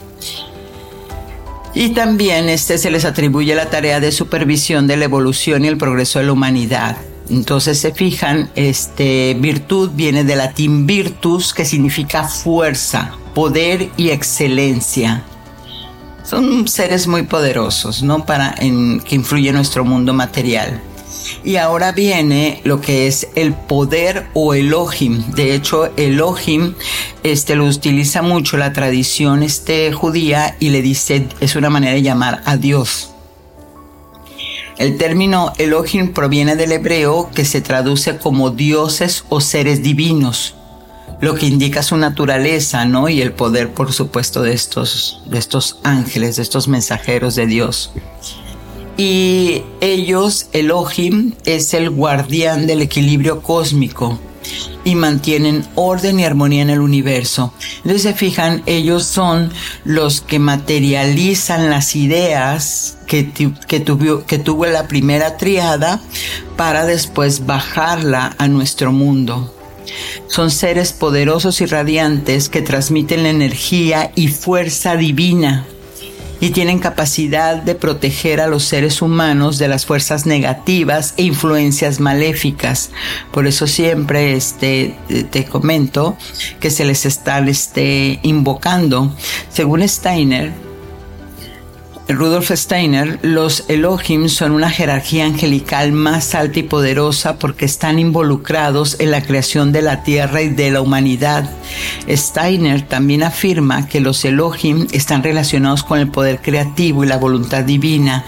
[1.74, 5.78] Y también este se les atribuye la tarea de supervisión de la evolución y el
[5.78, 6.98] progreso de la humanidad.
[7.30, 15.24] Entonces se fijan, este virtud viene del latín virtus, que significa fuerza, poder y excelencia.
[16.24, 18.26] Son seres muy poderosos, ¿no?
[18.26, 20.82] Para en, que influye en nuestro mundo material.
[21.44, 25.24] Y ahora viene lo que es el poder o Elohim.
[25.36, 26.74] De hecho, Elohim
[27.22, 32.02] este, lo utiliza mucho la tradición este, judía y le dice, es una manera de
[32.02, 33.12] llamar a Dios.
[34.80, 40.56] El término Elohim proviene del hebreo que se traduce como dioses o seres divinos,
[41.22, 43.10] lo que indica su naturaleza, ¿no?
[43.10, 47.92] Y el poder, por supuesto, de estos, de estos ángeles, de estos mensajeros de Dios.
[48.98, 54.20] Y ellos, Elohim, es el guardián del equilibrio cósmico
[54.84, 57.54] y mantienen orden y armonía en el universo.
[57.78, 59.52] Entonces se fijan, ellos son
[59.84, 63.32] los que materializan las ideas que,
[63.68, 66.00] que, tuvo, que tuvo la primera triada
[66.56, 69.57] para después bajarla a nuestro mundo.
[70.28, 75.66] Son seres poderosos y radiantes que transmiten la energía y fuerza divina
[76.40, 82.00] y tienen capacidad de proteger a los seres humanos de las fuerzas negativas e influencias
[82.00, 82.92] maléficas.
[83.32, 84.96] Por eso siempre este,
[85.32, 86.18] te comento
[86.60, 89.16] que se les está este, invocando.
[89.50, 90.67] Según Steiner,
[92.10, 98.96] Rudolf Steiner, los Elohim son una jerarquía angelical más alta y poderosa porque están involucrados
[99.00, 101.50] en la creación de la tierra y de la humanidad.
[102.08, 107.66] Steiner también afirma que los Elohim están relacionados con el poder creativo y la voluntad
[107.66, 108.24] divina,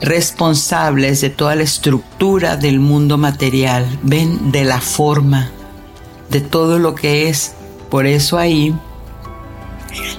[0.00, 5.50] responsables de toda la estructura del mundo material, ven de la forma,
[6.28, 7.54] de todo lo que es.
[7.88, 8.74] Por eso ahí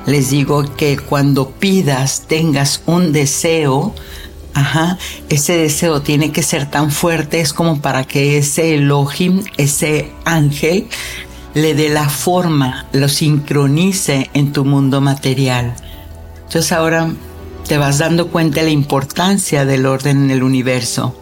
[0.06, 3.94] les digo que cuando pidas, tengas un deseo,
[4.54, 4.98] Ajá,
[5.30, 10.88] ese deseo tiene que ser tan fuerte, es como para que ese Elohim, ese ángel,
[11.54, 15.76] le dé la forma, lo sincronice en tu mundo material.
[16.38, 17.12] Entonces ahora
[17.68, 21.16] te vas dando cuenta de la importancia del orden en el universo.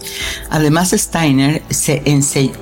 [0.50, 2.54] Además, Steiner se, enseña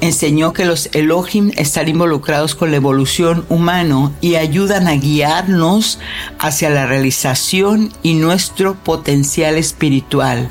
[0.00, 5.98] enseñó que los Elohim están involucrados con la evolución humana y ayudan a guiarnos
[6.38, 10.48] hacia la realización y nuestro potencial espiritual.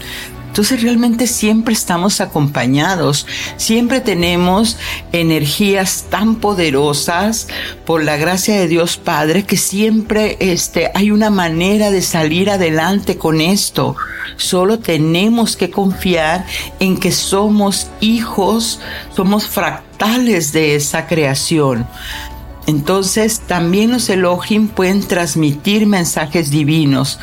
[0.50, 4.78] Entonces realmente siempre estamos acompañados, siempre tenemos
[5.12, 7.48] energías tan poderosas
[7.86, 13.18] por la gracia de Dios Padre que siempre este, hay una manera de salir adelante
[13.18, 13.96] con esto.
[14.38, 16.46] Solo tenemos que confiar
[16.80, 18.80] en que somos hijos,
[19.16, 21.88] somos fractales de esa creación.
[22.70, 27.18] Entonces también los Elohim pueden transmitir mensajes divinos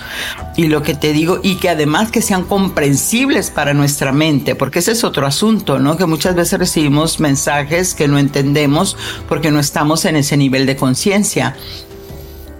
[0.56, 4.80] y lo que te digo y que además que sean comprensibles para nuestra mente, porque
[4.80, 5.96] ese es otro asunto, ¿no?
[5.96, 8.96] Que muchas veces recibimos mensajes que no entendemos
[9.28, 11.54] porque no estamos en ese nivel de conciencia.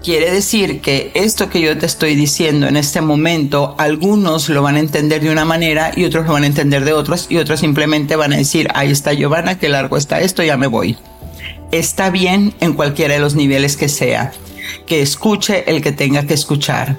[0.01, 4.77] Quiere decir que esto que yo te estoy diciendo en este momento, algunos lo van
[4.77, 7.59] a entender de una manera y otros lo van a entender de otros y otros
[7.59, 10.97] simplemente van a decir, ahí está Giovanna, qué largo está esto, ya me voy
[11.71, 14.31] está bien en cualquiera de los niveles que sea,
[14.85, 16.97] que escuche el que tenga que escuchar.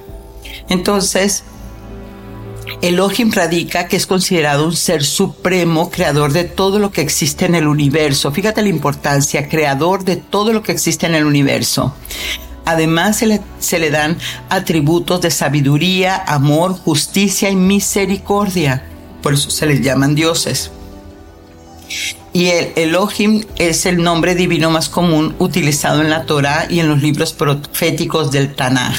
[0.68, 1.44] Entonces,
[2.82, 7.54] Elohim radica que es considerado un ser supremo, creador de todo lo que existe en
[7.54, 8.30] el universo.
[8.30, 11.94] Fíjate la importancia, creador de todo lo que existe en el universo.
[12.64, 14.18] Además se le, se le dan
[14.50, 18.84] atributos de sabiduría, amor, justicia y misericordia.
[19.22, 20.70] Por eso se les llaman dioses
[22.32, 26.88] y el Elohim es el nombre divino más común utilizado en la Torah y en
[26.88, 28.98] los libros proféticos del Tanaj.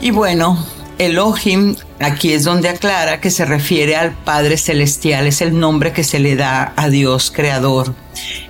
[0.00, 0.64] Y bueno,
[0.98, 6.04] Elohim aquí es donde aclara que se refiere al Padre Celestial, es el nombre que
[6.04, 7.94] se le da a Dios Creador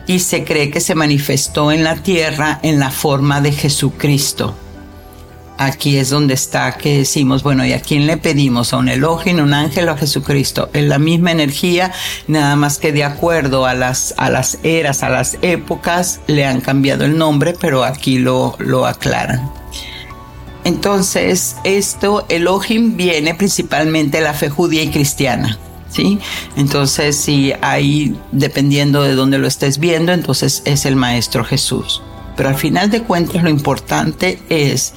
[0.07, 4.55] y se cree que se manifestó en la tierra en la forma de Jesucristo
[5.59, 8.73] aquí es donde está que decimos, bueno, ¿y a quién le pedimos?
[8.73, 10.71] ¿A un elogio, un ángel o a Jesucristo?
[10.73, 11.93] Es la misma energía,
[12.29, 16.61] nada más que de acuerdo a las, a las eras, a las épocas, le han
[16.61, 19.51] cambiado el nombre, pero aquí lo, lo aclaran.
[20.65, 25.59] Entonces, esto, Elohim viene principalmente de la fe judía y cristiana.
[25.91, 26.19] ¿Sí?
[26.57, 32.03] Entonces, si ahí, dependiendo de dónde lo estés viendo, entonces es el Maestro Jesús.
[32.37, 34.93] Pero al final de cuentas, lo importante es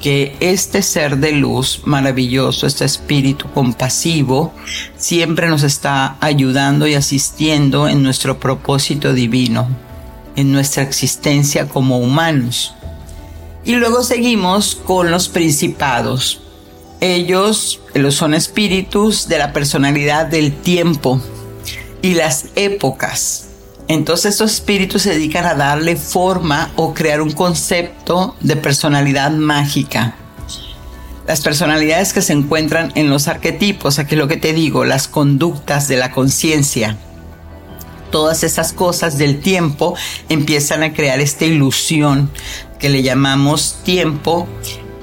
[0.00, 4.52] que este ser de luz maravilloso, este espíritu compasivo,
[4.96, 9.68] siempre nos está ayudando y asistiendo en nuestro propósito divino,
[10.36, 12.74] en nuestra existencia como humanos.
[13.64, 16.40] Y luego seguimos con los principados.
[17.00, 17.80] Ellos
[18.10, 21.20] son espíritus de la personalidad del tiempo
[22.02, 23.47] y las épocas
[23.88, 30.14] entonces estos espíritus se dedican a darle forma o crear un concepto de personalidad mágica.
[31.26, 35.88] Las personalidades que se encuentran en los arquetipos, aquí lo que te digo, las conductas
[35.88, 36.98] de la conciencia,
[38.10, 39.94] todas esas cosas del tiempo
[40.28, 42.30] empiezan a crear esta ilusión
[42.78, 44.46] que le llamamos tiempo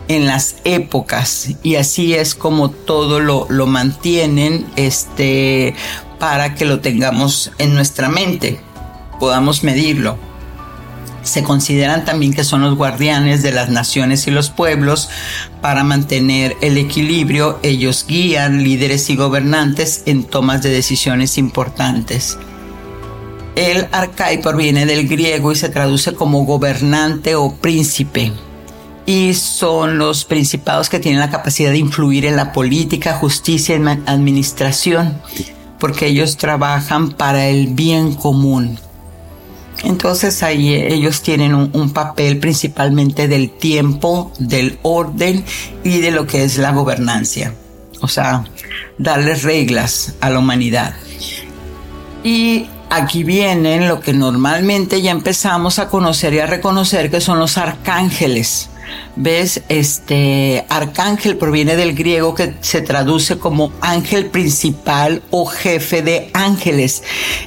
[0.07, 1.49] en las épocas.
[1.63, 5.73] Y así es como todo lo, lo mantienen este,
[6.19, 8.59] para que lo tengamos en nuestra mente
[9.19, 10.17] podamos medirlo.
[11.25, 15.09] Se consideran también que son los guardianes de las naciones y los pueblos
[15.59, 17.59] para mantener el equilibrio.
[17.63, 22.37] Ellos guían líderes y gobernantes en tomas de decisiones importantes.
[23.55, 28.31] El arcai proviene del griego y se traduce como gobernante o príncipe.
[29.07, 34.09] Y son los principados que tienen la capacidad de influir en la política, justicia y
[34.09, 35.19] administración,
[35.79, 38.77] porque ellos trabajan para el bien común.
[39.85, 45.45] Entonces ahí ellos tienen un, papel principalmente del tiempo, del orden
[45.83, 47.53] y de lo que es la gobernancia.
[48.01, 48.43] O sea,
[48.97, 50.95] darles reglas a la humanidad.
[52.23, 57.37] Y aquí vienen lo que normalmente ya empezamos a conocer y a reconocer que son
[57.37, 58.69] los arcángeles.
[59.15, 59.61] ¿Ves?
[59.69, 67.03] Este arcángel proviene del griego que se traduce como ángel principal o jefe de ángeles.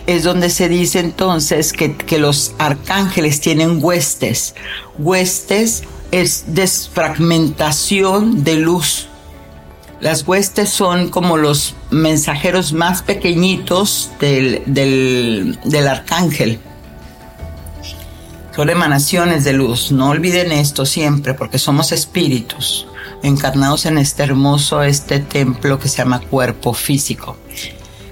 [0.06, 4.54] Es donde se dice entonces que, que los arcángeles tienen huestes.
[4.98, 9.08] Huestes es desfragmentación de luz.
[10.00, 16.60] Las huestes son como los mensajeros más pequeñitos del, del, del arcángel
[18.58, 19.92] son emanaciones de luz.
[19.92, 22.88] No olviden esto siempre porque somos espíritus
[23.22, 27.36] encarnados en este hermoso, este templo que se llama cuerpo físico.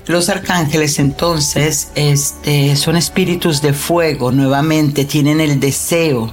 [0.06, 6.32] Los arcángeles entonces este, son espíritus de fuego, nuevamente tienen el deseo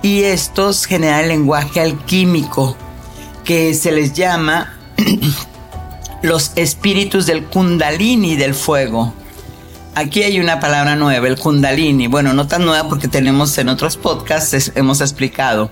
[0.00, 2.76] y estos generan el lenguaje alquímico
[3.42, 4.78] que se les llama
[6.22, 9.12] los espíritus del kundalini del fuego.
[9.94, 12.06] Aquí hay una palabra nueva, el kundalini.
[12.06, 15.70] Bueno, no tan nueva porque tenemos en otros podcasts, hemos explicado.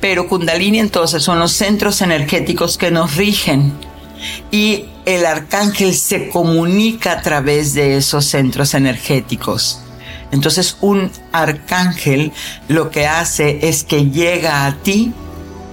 [0.00, 3.72] Pero kundalini entonces son los centros energéticos que nos rigen.
[4.50, 9.80] y el arcángel se comunica a través de esos centros energéticos.
[10.32, 12.32] Entonces un arcángel
[12.68, 15.12] lo que hace es que llega a ti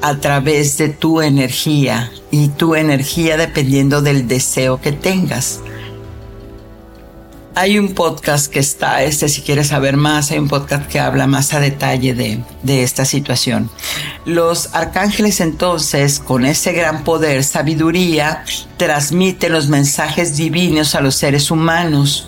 [0.01, 5.61] a través de tu energía y tu energía dependiendo del deseo que tengas.
[7.57, 11.25] Hay un podcast que está, este si quieres saber más, hay un podcast que habla
[11.25, 13.69] más a detalle de, de esta situación.
[14.25, 18.43] Los arcángeles entonces, con ese gran poder, sabiduría,
[18.75, 22.27] transmiten los mensajes divinos a los seres humanos.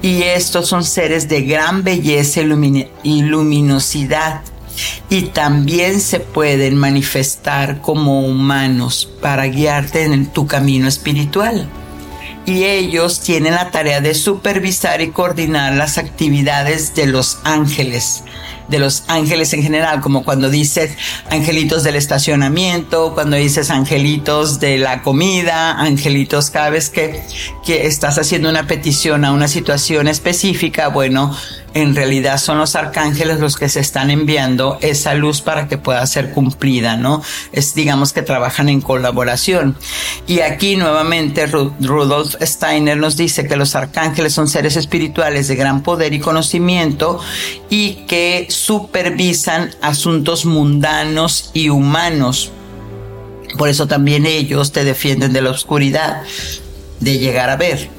[0.00, 4.40] Y estos son seres de gran belleza y luminosidad
[5.10, 11.68] y también se pueden manifestar como humanos para guiarte en tu camino espiritual
[12.44, 18.24] y ellos tienen la tarea de supervisar y coordinar las actividades de los ángeles,
[18.68, 20.96] de los ángeles en general, como cuando dices
[21.30, 27.22] angelitos del estacionamiento, cuando dices angelitos de la comida, angelitos cada vez que,
[27.64, 31.36] que estás haciendo una petición a una situación específica, bueno,
[31.74, 36.06] en realidad son los arcángeles los que se están enviando esa luz para que pueda
[36.06, 37.22] ser cumplida, ¿no?
[37.52, 39.76] Es digamos que trabajan en colaboración.
[40.26, 45.82] Y aquí nuevamente Rudolf Steiner nos dice que los arcángeles son seres espirituales de gran
[45.82, 47.20] poder y conocimiento
[47.70, 52.52] y que supervisan asuntos mundanos y humanos.
[53.56, 56.22] Por eso también ellos te defienden de la oscuridad,
[57.00, 57.90] de llegar a ver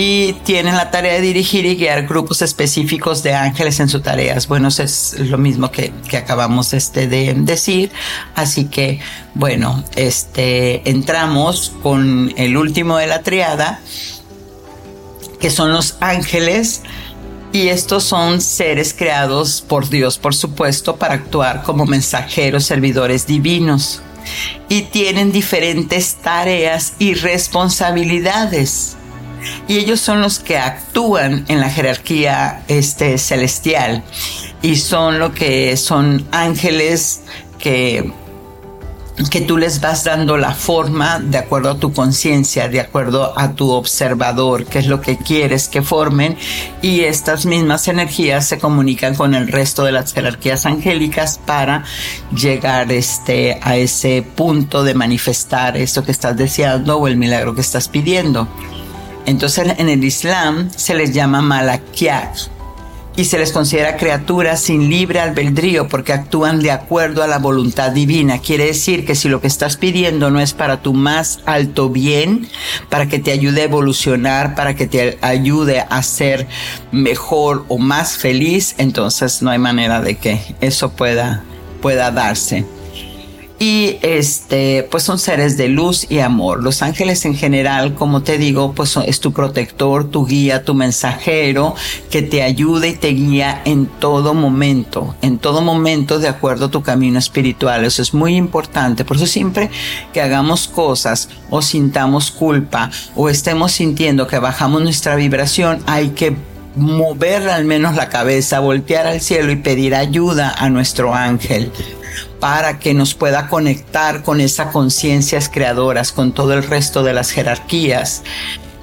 [0.00, 4.46] y tienen la tarea de dirigir y guiar grupos específicos de ángeles en sus tareas.
[4.46, 7.90] Bueno, eso es lo mismo que, acabamos este, de decir.
[8.36, 9.00] Así que,
[9.34, 13.80] bueno, este, entramos con el último de la triada,
[15.40, 16.82] que son los ángeles.
[17.50, 24.00] Y estos son seres creados por Dios, por supuesto, para actuar como mensajeros, servidores divinos.
[24.68, 28.97] Y tienen diferentes tareas y responsabilidades
[29.66, 34.02] y ellos son los que actúan en la jerarquía este, celestial
[34.62, 37.20] y son lo que son ángeles
[37.58, 38.12] que
[39.30, 43.52] que tú les vas dando la forma de acuerdo a tu conciencia, de acuerdo a
[43.52, 46.36] tu observador, qué es lo que quieres que formen
[46.82, 51.84] y estas mismas energías se comunican con el resto de las jerarquías angélicas para
[52.32, 57.60] llegar este, a ese punto de manifestar eso que estás deseando o el milagro que
[57.60, 58.48] estás pidiendo.
[59.28, 62.34] Entonces en el Islam se les llama malakiat
[63.14, 67.90] y se les considera criaturas sin libre albedrío porque actúan de acuerdo a la voluntad
[67.90, 68.38] divina.
[68.38, 72.48] Quiere decir que si lo que estás pidiendo no es para tu más alto bien,
[72.88, 76.46] para que te ayude a evolucionar, para que te ayude a ser
[76.90, 81.44] mejor o más feliz, entonces no hay manera de que eso pueda,
[81.82, 82.64] pueda darse
[83.58, 86.62] y este pues son seres de luz y amor.
[86.62, 91.74] Los ángeles en general, como te digo, pues es tu protector, tu guía, tu mensajero
[92.10, 96.70] que te ayuda y te guía en todo momento, en todo momento de acuerdo a
[96.70, 97.84] tu camino espiritual.
[97.84, 99.04] Eso es muy importante.
[99.04, 99.70] Por eso siempre
[100.12, 106.36] que hagamos cosas o sintamos culpa o estemos sintiendo que bajamos nuestra vibración, hay que
[106.76, 111.72] mover al menos la cabeza, voltear al cielo y pedir ayuda a nuestro ángel
[112.40, 117.30] para que nos pueda conectar con esas conciencias creadoras, con todo el resto de las
[117.30, 118.22] jerarquías.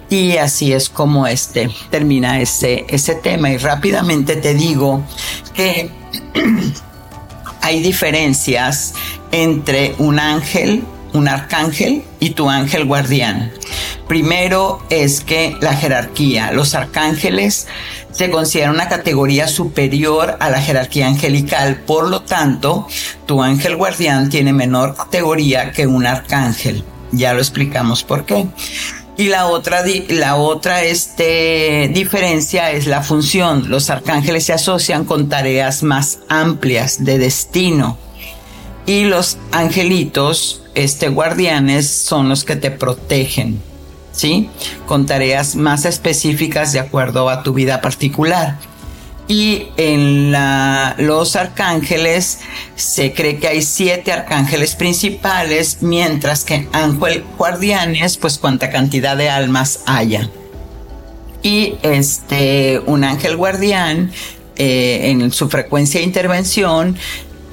[0.10, 3.52] Y así es como este termina ese, ese tema.
[3.52, 5.04] Y rápidamente te digo
[5.54, 5.90] que
[7.62, 8.94] hay diferencias
[9.32, 13.52] entre un ángel, un arcángel y tu ángel guardián.
[14.08, 17.68] Primero es que la jerarquía, los arcángeles
[18.16, 22.88] se considera una categoría superior a la jerarquía angelical, por lo tanto,
[23.26, 26.86] tu ángel guardián tiene menor categoría que un arcángel.
[27.12, 28.48] Ya lo explicamos por qué.
[29.18, 33.70] Y la otra, la otra este, diferencia es la función.
[33.70, 37.98] Los arcángeles se asocian con tareas más amplias de destino.
[38.86, 43.62] Y los angelitos, este, guardianes, son los que te protegen.
[44.16, 44.50] ¿Sí?
[44.86, 48.58] Con tareas más específicas de acuerdo a tu vida particular.
[49.28, 50.32] Y en
[50.98, 52.40] los arcángeles
[52.76, 59.30] se cree que hay siete arcángeles principales, mientras que ángel guardianes, pues cuánta cantidad de
[59.30, 60.30] almas haya.
[61.42, 64.12] Y este, un ángel guardián
[64.58, 66.98] eh, en su frecuencia de intervención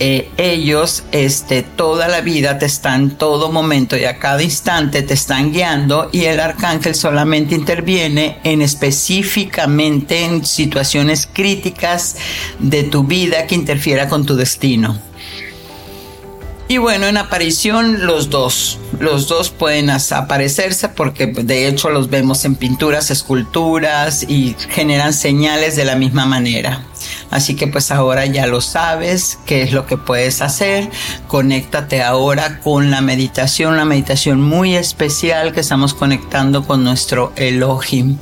[0.05, 5.15] eh, ellos este, toda la vida te están, todo momento y a cada instante te
[5.15, 12.17] están guiando y el arcángel solamente interviene en específicamente en situaciones críticas
[12.59, 15.12] de tu vida que interfiera con tu destino.
[16.73, 22.47] Y bueno, en aparición los dos, los dos pueden aparecerse porque de hecho los vemos
[22.47, 26.83] en pinturas, esculturas y generan señales de la misma manera.
[27.31, 30.89] Así que pues ahora ya lo sabes, qué es lo que puedes hacer.
[31.29, 38.17] Conéctate ahora con la meditación, una meditación muy especial que estamos conectando con nuestro Elohim.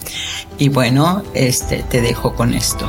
[0.58, 2.88] Y bueno, este te dejo con esto.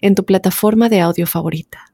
[0.00, 1.92] en tu plataforma de audio favorita.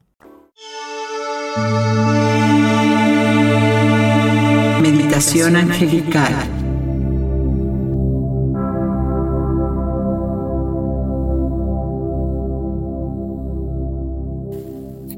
[4.81, 6.35] Meditación angelical.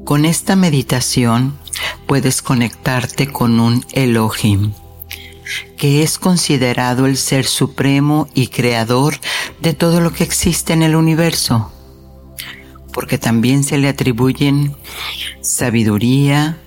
[0.03, 1.57] Con esta meditación
[2.07, 4.73] puedes conectarte con un Elohim,
[5.77, 9.15] que es considerado el ser supremo y creador
[9.61, 11.71] de todo lo que existe en el universo
[12.93, 14.75] porque también se le atribuyen
[15.41, 16.57] sabiduría,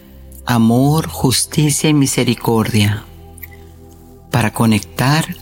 [0.46, 3.04] amor, justicia y misericordia.
[4.30, 5.36] Para conectar,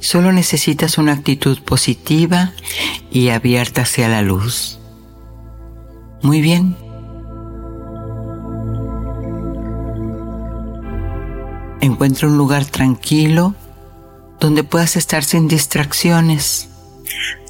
[0.00, 2.52] solo necesitas una actitud positiva
[3.10, 4.78] y abierta hacia la luz.
[6.22, 6.76] Muy bien.
[11.80, 13.54] Encuentra un lugar tranquilo
[14.40, 16.68] donde puedas estar sin distracciones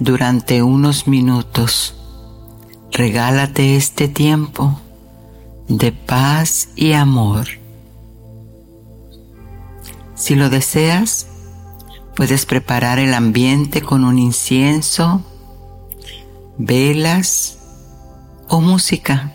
[0.01, 1.95] durante unos minutos
[2.95, 4.81] regálate este tiempo
[5.67, 7.49] de paz y amor.
[10.15, 11.27] Si lo deseas,
[12.15, 15.23] puedes preparar el ambiente con un incienso,
[16.57, 17.59] velas
[18.49, 19.33] o música,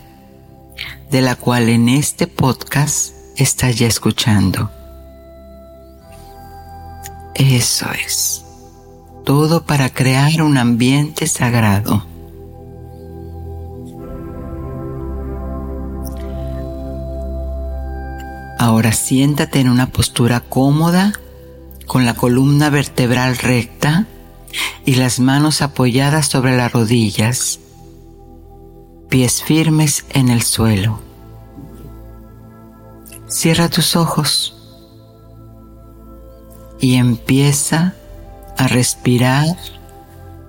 [1.12, 4.72] de la cual en este podcast estás ya escuchando.
[7.36, 8.45] Eso es.
[9.26, 12.05] Todo para crear un ambiente sagrado.
[18.60, 21.14] Ahora siéntate en una postura cómoda,
[21.88, 24.05] con la columna vertebral recta
[24.86, 27.62] y las manos apoyadas sobre las rodillas,
[29.07, 30.99] pies firmes en el suelo.
[33.30, 34.57] Cierra tus ojos
[36.82, 37.93] y empieza
[38.57, 39.55] a respirar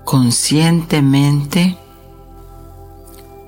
[0.04, 1.78] conscientemente,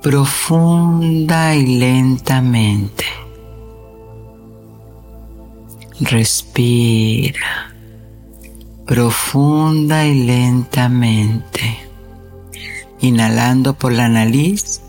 [0.01, 3.22] profunda y lentamente.
[5.99, 7.73] Respira
[8.85, 11.79] profunda y lentamente,
[12.99, 14.81] inhalando por la nariz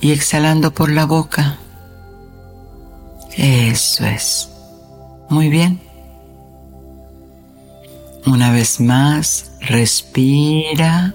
[0.00, 1.58] y exhalando por la boca.
[3.36, 4.50] Eso es.
[5.30, 5.80] Muy bien.
[8.26, 11.14] Una vez más, respira.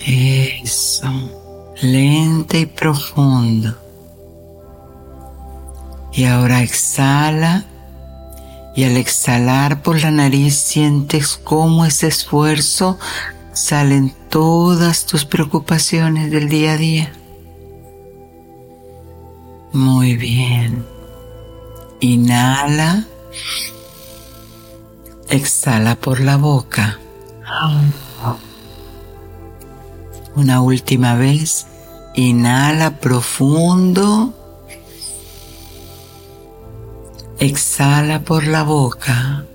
[0.00, 1.10] Eso.
[1.82, 3.79] Lenta y profundo.
[6.20, 7.64] Y ahora exhala
[8.76, 12.98] y al exhalar por la nariz sientes cómo ese esfuerzo
[13.54, 17.12] salen todas tus preocupaciones del día a día.
[19.72, 20.84] Muy bien.
[22.00, 23.06] Inhala.
[25.30, 26.98] Exhala por la boca.
[30.36, 31.66] Una última vez.
[32.14, 34.34] Inhala profundo.
[37.40, 39.46] Exhala por la boca.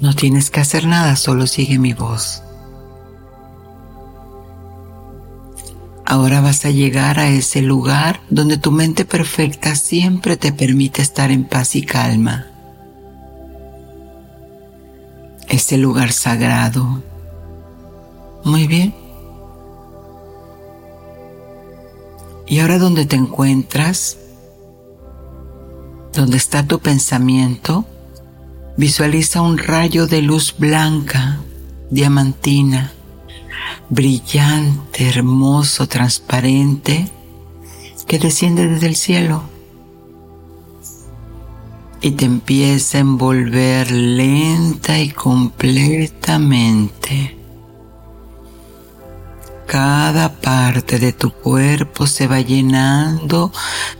[0.00, 2.42] No tienes que hacer nada, solo sigue mi voz.
[6.04, 11.30] Ahora vas a llegar a ese lugar donde tu mente perfecta siempre te permite estar
[11.30, 12.46] en paz y calma.
[15.48, 17.02] Ese lugar sagrado.
[18.42, 19.07] Muy bien.
[22.48, 24.18] Y ahora donde te encuentras,
[26.12, 27.86] donde está tu pensamiento,
[28.76, 31.40] visualiza un rayo de luz blanca,
[31.90, 32.92] diamantina,
[33.90, 37.08] brillante, hermoso, transparente,
[38.06, 39.42] que desciende desde el cielo.
[42.00, 47.37] y te empieza a envolver lenta y completamente.
[49.68, 53.52] Cada parte de tu cuerpo se va llenando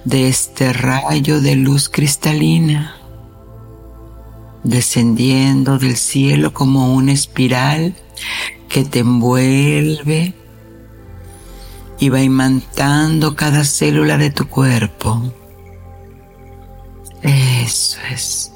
[0.02, 2.96] de este rayo de luz cristalina,
[4.64, 7.94] descendiendo del cielo como una espiral
[8.70, 10.32] que te envuelve
[11.98, 15.22] y va imantando cada célula de tu cuerpo.
[17.20, 18.50] Eso es.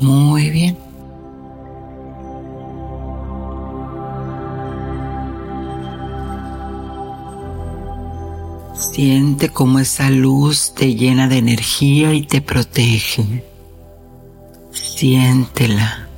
[0.00, 0.89] Muy bien.
[8.80, 13.44] Siente cómo esa luz te llena de energía y te protege.
[14.72, 16.08] Siéntela.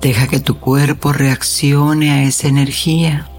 [0.00, 3.30] Deja que tu cuerpo reaccione a esa energía,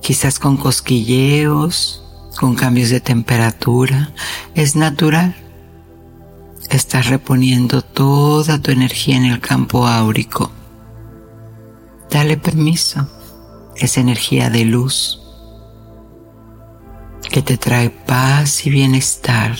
[0.00, 2.04] quizás con cosquilleos,
[2.38, 4.12] con cambios de temperatura.
[4.54, 5.34] Es natural.
[6.70, 10.52] Estás reponiendo toda tu energía en el campo áurico.
[12.08, 13.08] Dale permiso.
[13.74, 15.21] Esa energía de luz
[17.32, 19.56] que te trae paz y bienestar.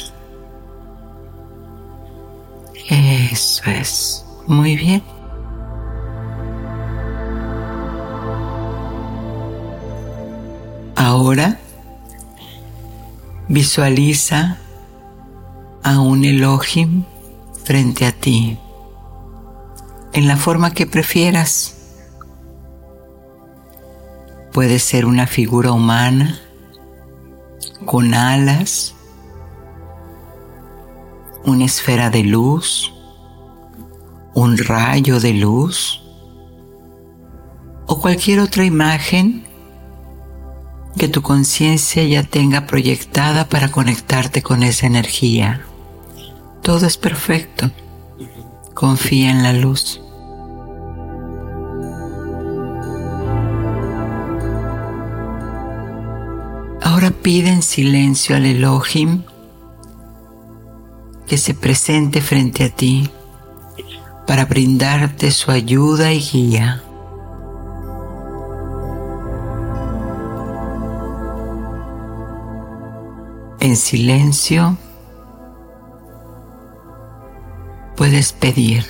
[2.89, 4.27] Eso es.
[4.47, 5.03] Muy bien.
[10.95, 11.59] Ahora
[13.49, 14.59] visualiza
[15.83, 17.05] a un Elohim
[17.65, 18.59] frente a ti,
[20.13, 21.75] en la forma que prefieras.
[24.53, 26.39] Puede ser una figura humana
[27.85, 28.95] con alas,
[31.45, 32.93] una esfera de luz,
[34.35, 36.03] un rayo de luz
[37.87, 39.45] o cualquier otra imagen
[40.97, 45.63] que tu conciencia ya tenga proyectada para conectarte con esa energía.
[46.63, 47.71] Todo es perfecto.
[48.75, 50.02] Confía en la luz.
[57.03, 59.25] Ahora pide en silencio al Elohim
[61.27, 63.11] que se presente frente a ti
[64.25, 66.85] para brindarte su ayuda y guía.
[73.59, 74.77] En silencio
[77.97, 78.87] puedes pedir,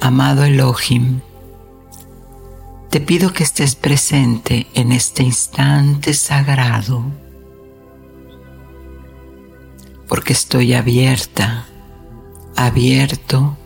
[0.00, 1.20] amado Elohim,
[2.90, 7.04] te pido que estés presente en este instante sagrado,
[10.08, 11.66] porque estoy abierta,
[12.54, 13.56] abierto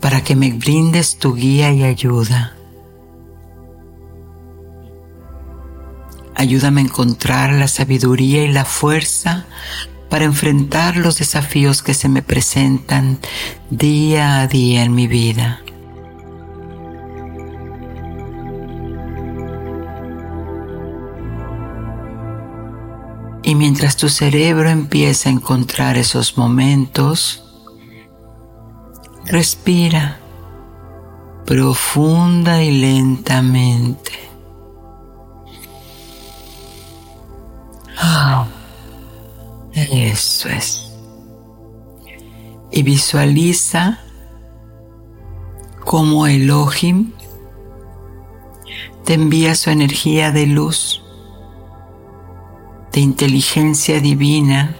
[0.00, 2.54] para que me brindes tu guía y ayuda.
[6.34, 9.46] Ayúdame a encontrar la sabiduría y la fuerza
[10.10, 13.18] para enfrentar los desafíos que se me presentan
[13.70, 15.62] día a día en mi vida.
[23.46, 27.44] Y mientras tu cerebro empieza a encontrar esos momentos,
[29.24, 30.18] respira
[31.46, 34.10] profunda y lentamente.
[37.96, 38.48] Ah,
[39.74, 40.90] eso es.
[42.72, 44.00] Y visualiza
[45.84, 47.12] cómo Elohim
[49.04, 51.05] te envía su energía de luz
[52.96, 54.74] de inteligencia divina,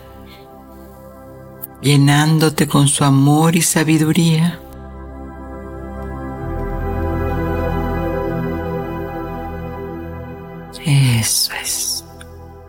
[1.82, 4.58] llenándote con su amor y sabiduría.
[10.82, 12.06] Eso es.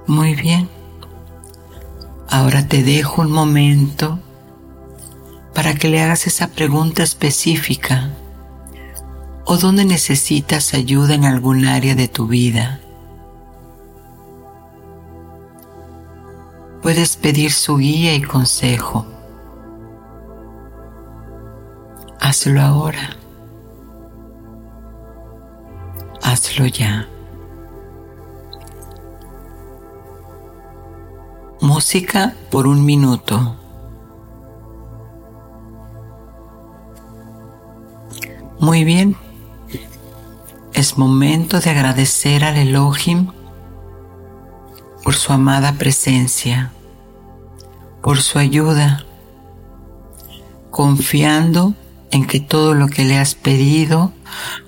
[0.05, 0.67] Muy bien.
[2.29, 4.19] Ahora te dejo un momento
[5.55, 8.11] para que le hagas esa pregunta específica
[9.45, 12.81] o donde necesitas ayuda en algún área de tu vida.
[16.87, 19.05] Puedes pedir su guía y consejo.
[22.21, 23.09] Hazlo ahora.
[26.23, 27.09] Hazlo ya.
[31.59, 33.57] Música por un minuto.
[38.61, 39.17] Muy bien.
[40.71, 43.33] Es momento de agradecer al Elohim
[45.03, 46.71] por su amada presencia
[48.01, 49.05] por su ayuda,
[50.71, 51.73] confiando
[52.11, 54.13] en que todo lo que le has pedido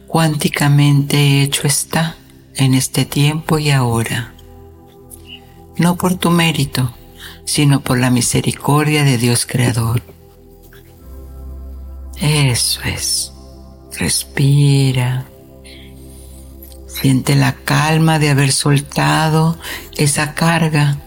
[0.08, 2.16] cuánticamente hecho está
[2.56, 4.34] en este tiempo y ahora.
[5.78, 6.94] No por tu mérito,
[7.46, 10.02] sino por la misericordia de Dios Creador.
[12.20, 13.32] Eso es.
[13.98, 15.26] Respira.
[16.88, 19.58] Siente la calma de haber soltado
[19.96, 20.98] esa carga,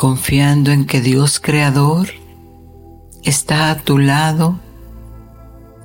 [0.00, 2.08] confiando en que Dios Creador
[3.22, 4.58] está a tu lado,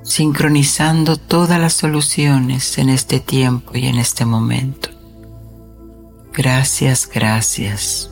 [0.04, 4.88] sincronizando todas las soluciones en este tiempo y en este momento.
[6.32, 8.10] Gracias, gracias.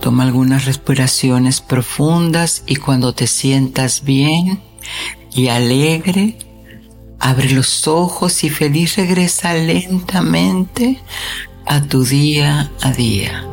[0.00, 4.60] Toma algunas respiraciones profundas y cuando te sientas bien
[5.32, 6.38] y alegre,
[7.20, 11.00] abre los ojos y feliz regresa lentamente
[11.66, 13.46] a tu día a día.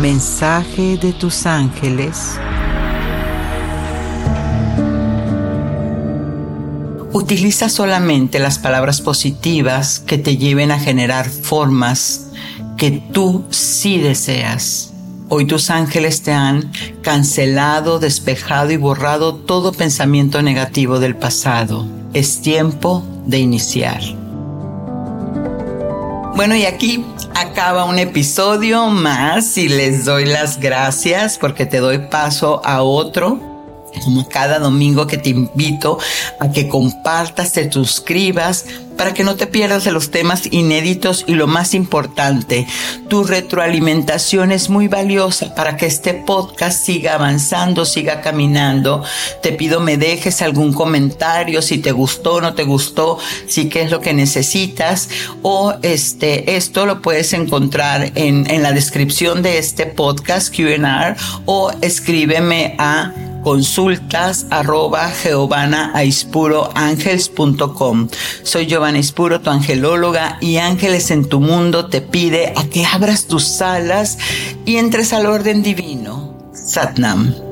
[0.00, 2.38] Mensaje de tus ángeles.
[7.14, 12.28] Utiliza solamente las palabras positivas que te lleven a generar formas
[12.78, 14.94] que tú sí deseas.
[15.28, 16.72] Hoy tus ángeles te han
[17.02, 21.86] cancelado, despejado y borrado todo pensamiento negativo del pasado.
[22.14, 24.00] Es tiempo de iniciar.
[26.34, 31.98] Bueno, y aquí acaba un episodio más y les doy las gracias porque te doy
[32.08, 33.51] paso a otro
[34.04, 35.98] como cada domingo que te invito
[36.40, 38.64] a que compartas, te suscribas
[38.96, 42.66] para que no te pierdas de los temas inéditos y lo más importante,
[43.08, 49.02] tu retroalimentación es muy valiosa para que este podcast siga avanzando, siga caminando.
[49.42, 53.90] Te pido me dejes algún comentario si te gustó no te gustó, si qué es
[53.90, 55.08] lo que necesitas
[55.42, 61.16] o este esto lo puedes encontrar en, en la descripción de este podcast Q&A
[61.46, 63.12] o escríbeme a
[63.42, 65.10] consultas arroba
[68.42, 73.26] Soy Giovanna Ispuro, tu angelóloga, y Ángeles en tu mundo te pide a que abras
[73.26, 74.18] tus alas
[74.64, 76.36] y entres al orden divino.
[76.54, 77.51] Satnam.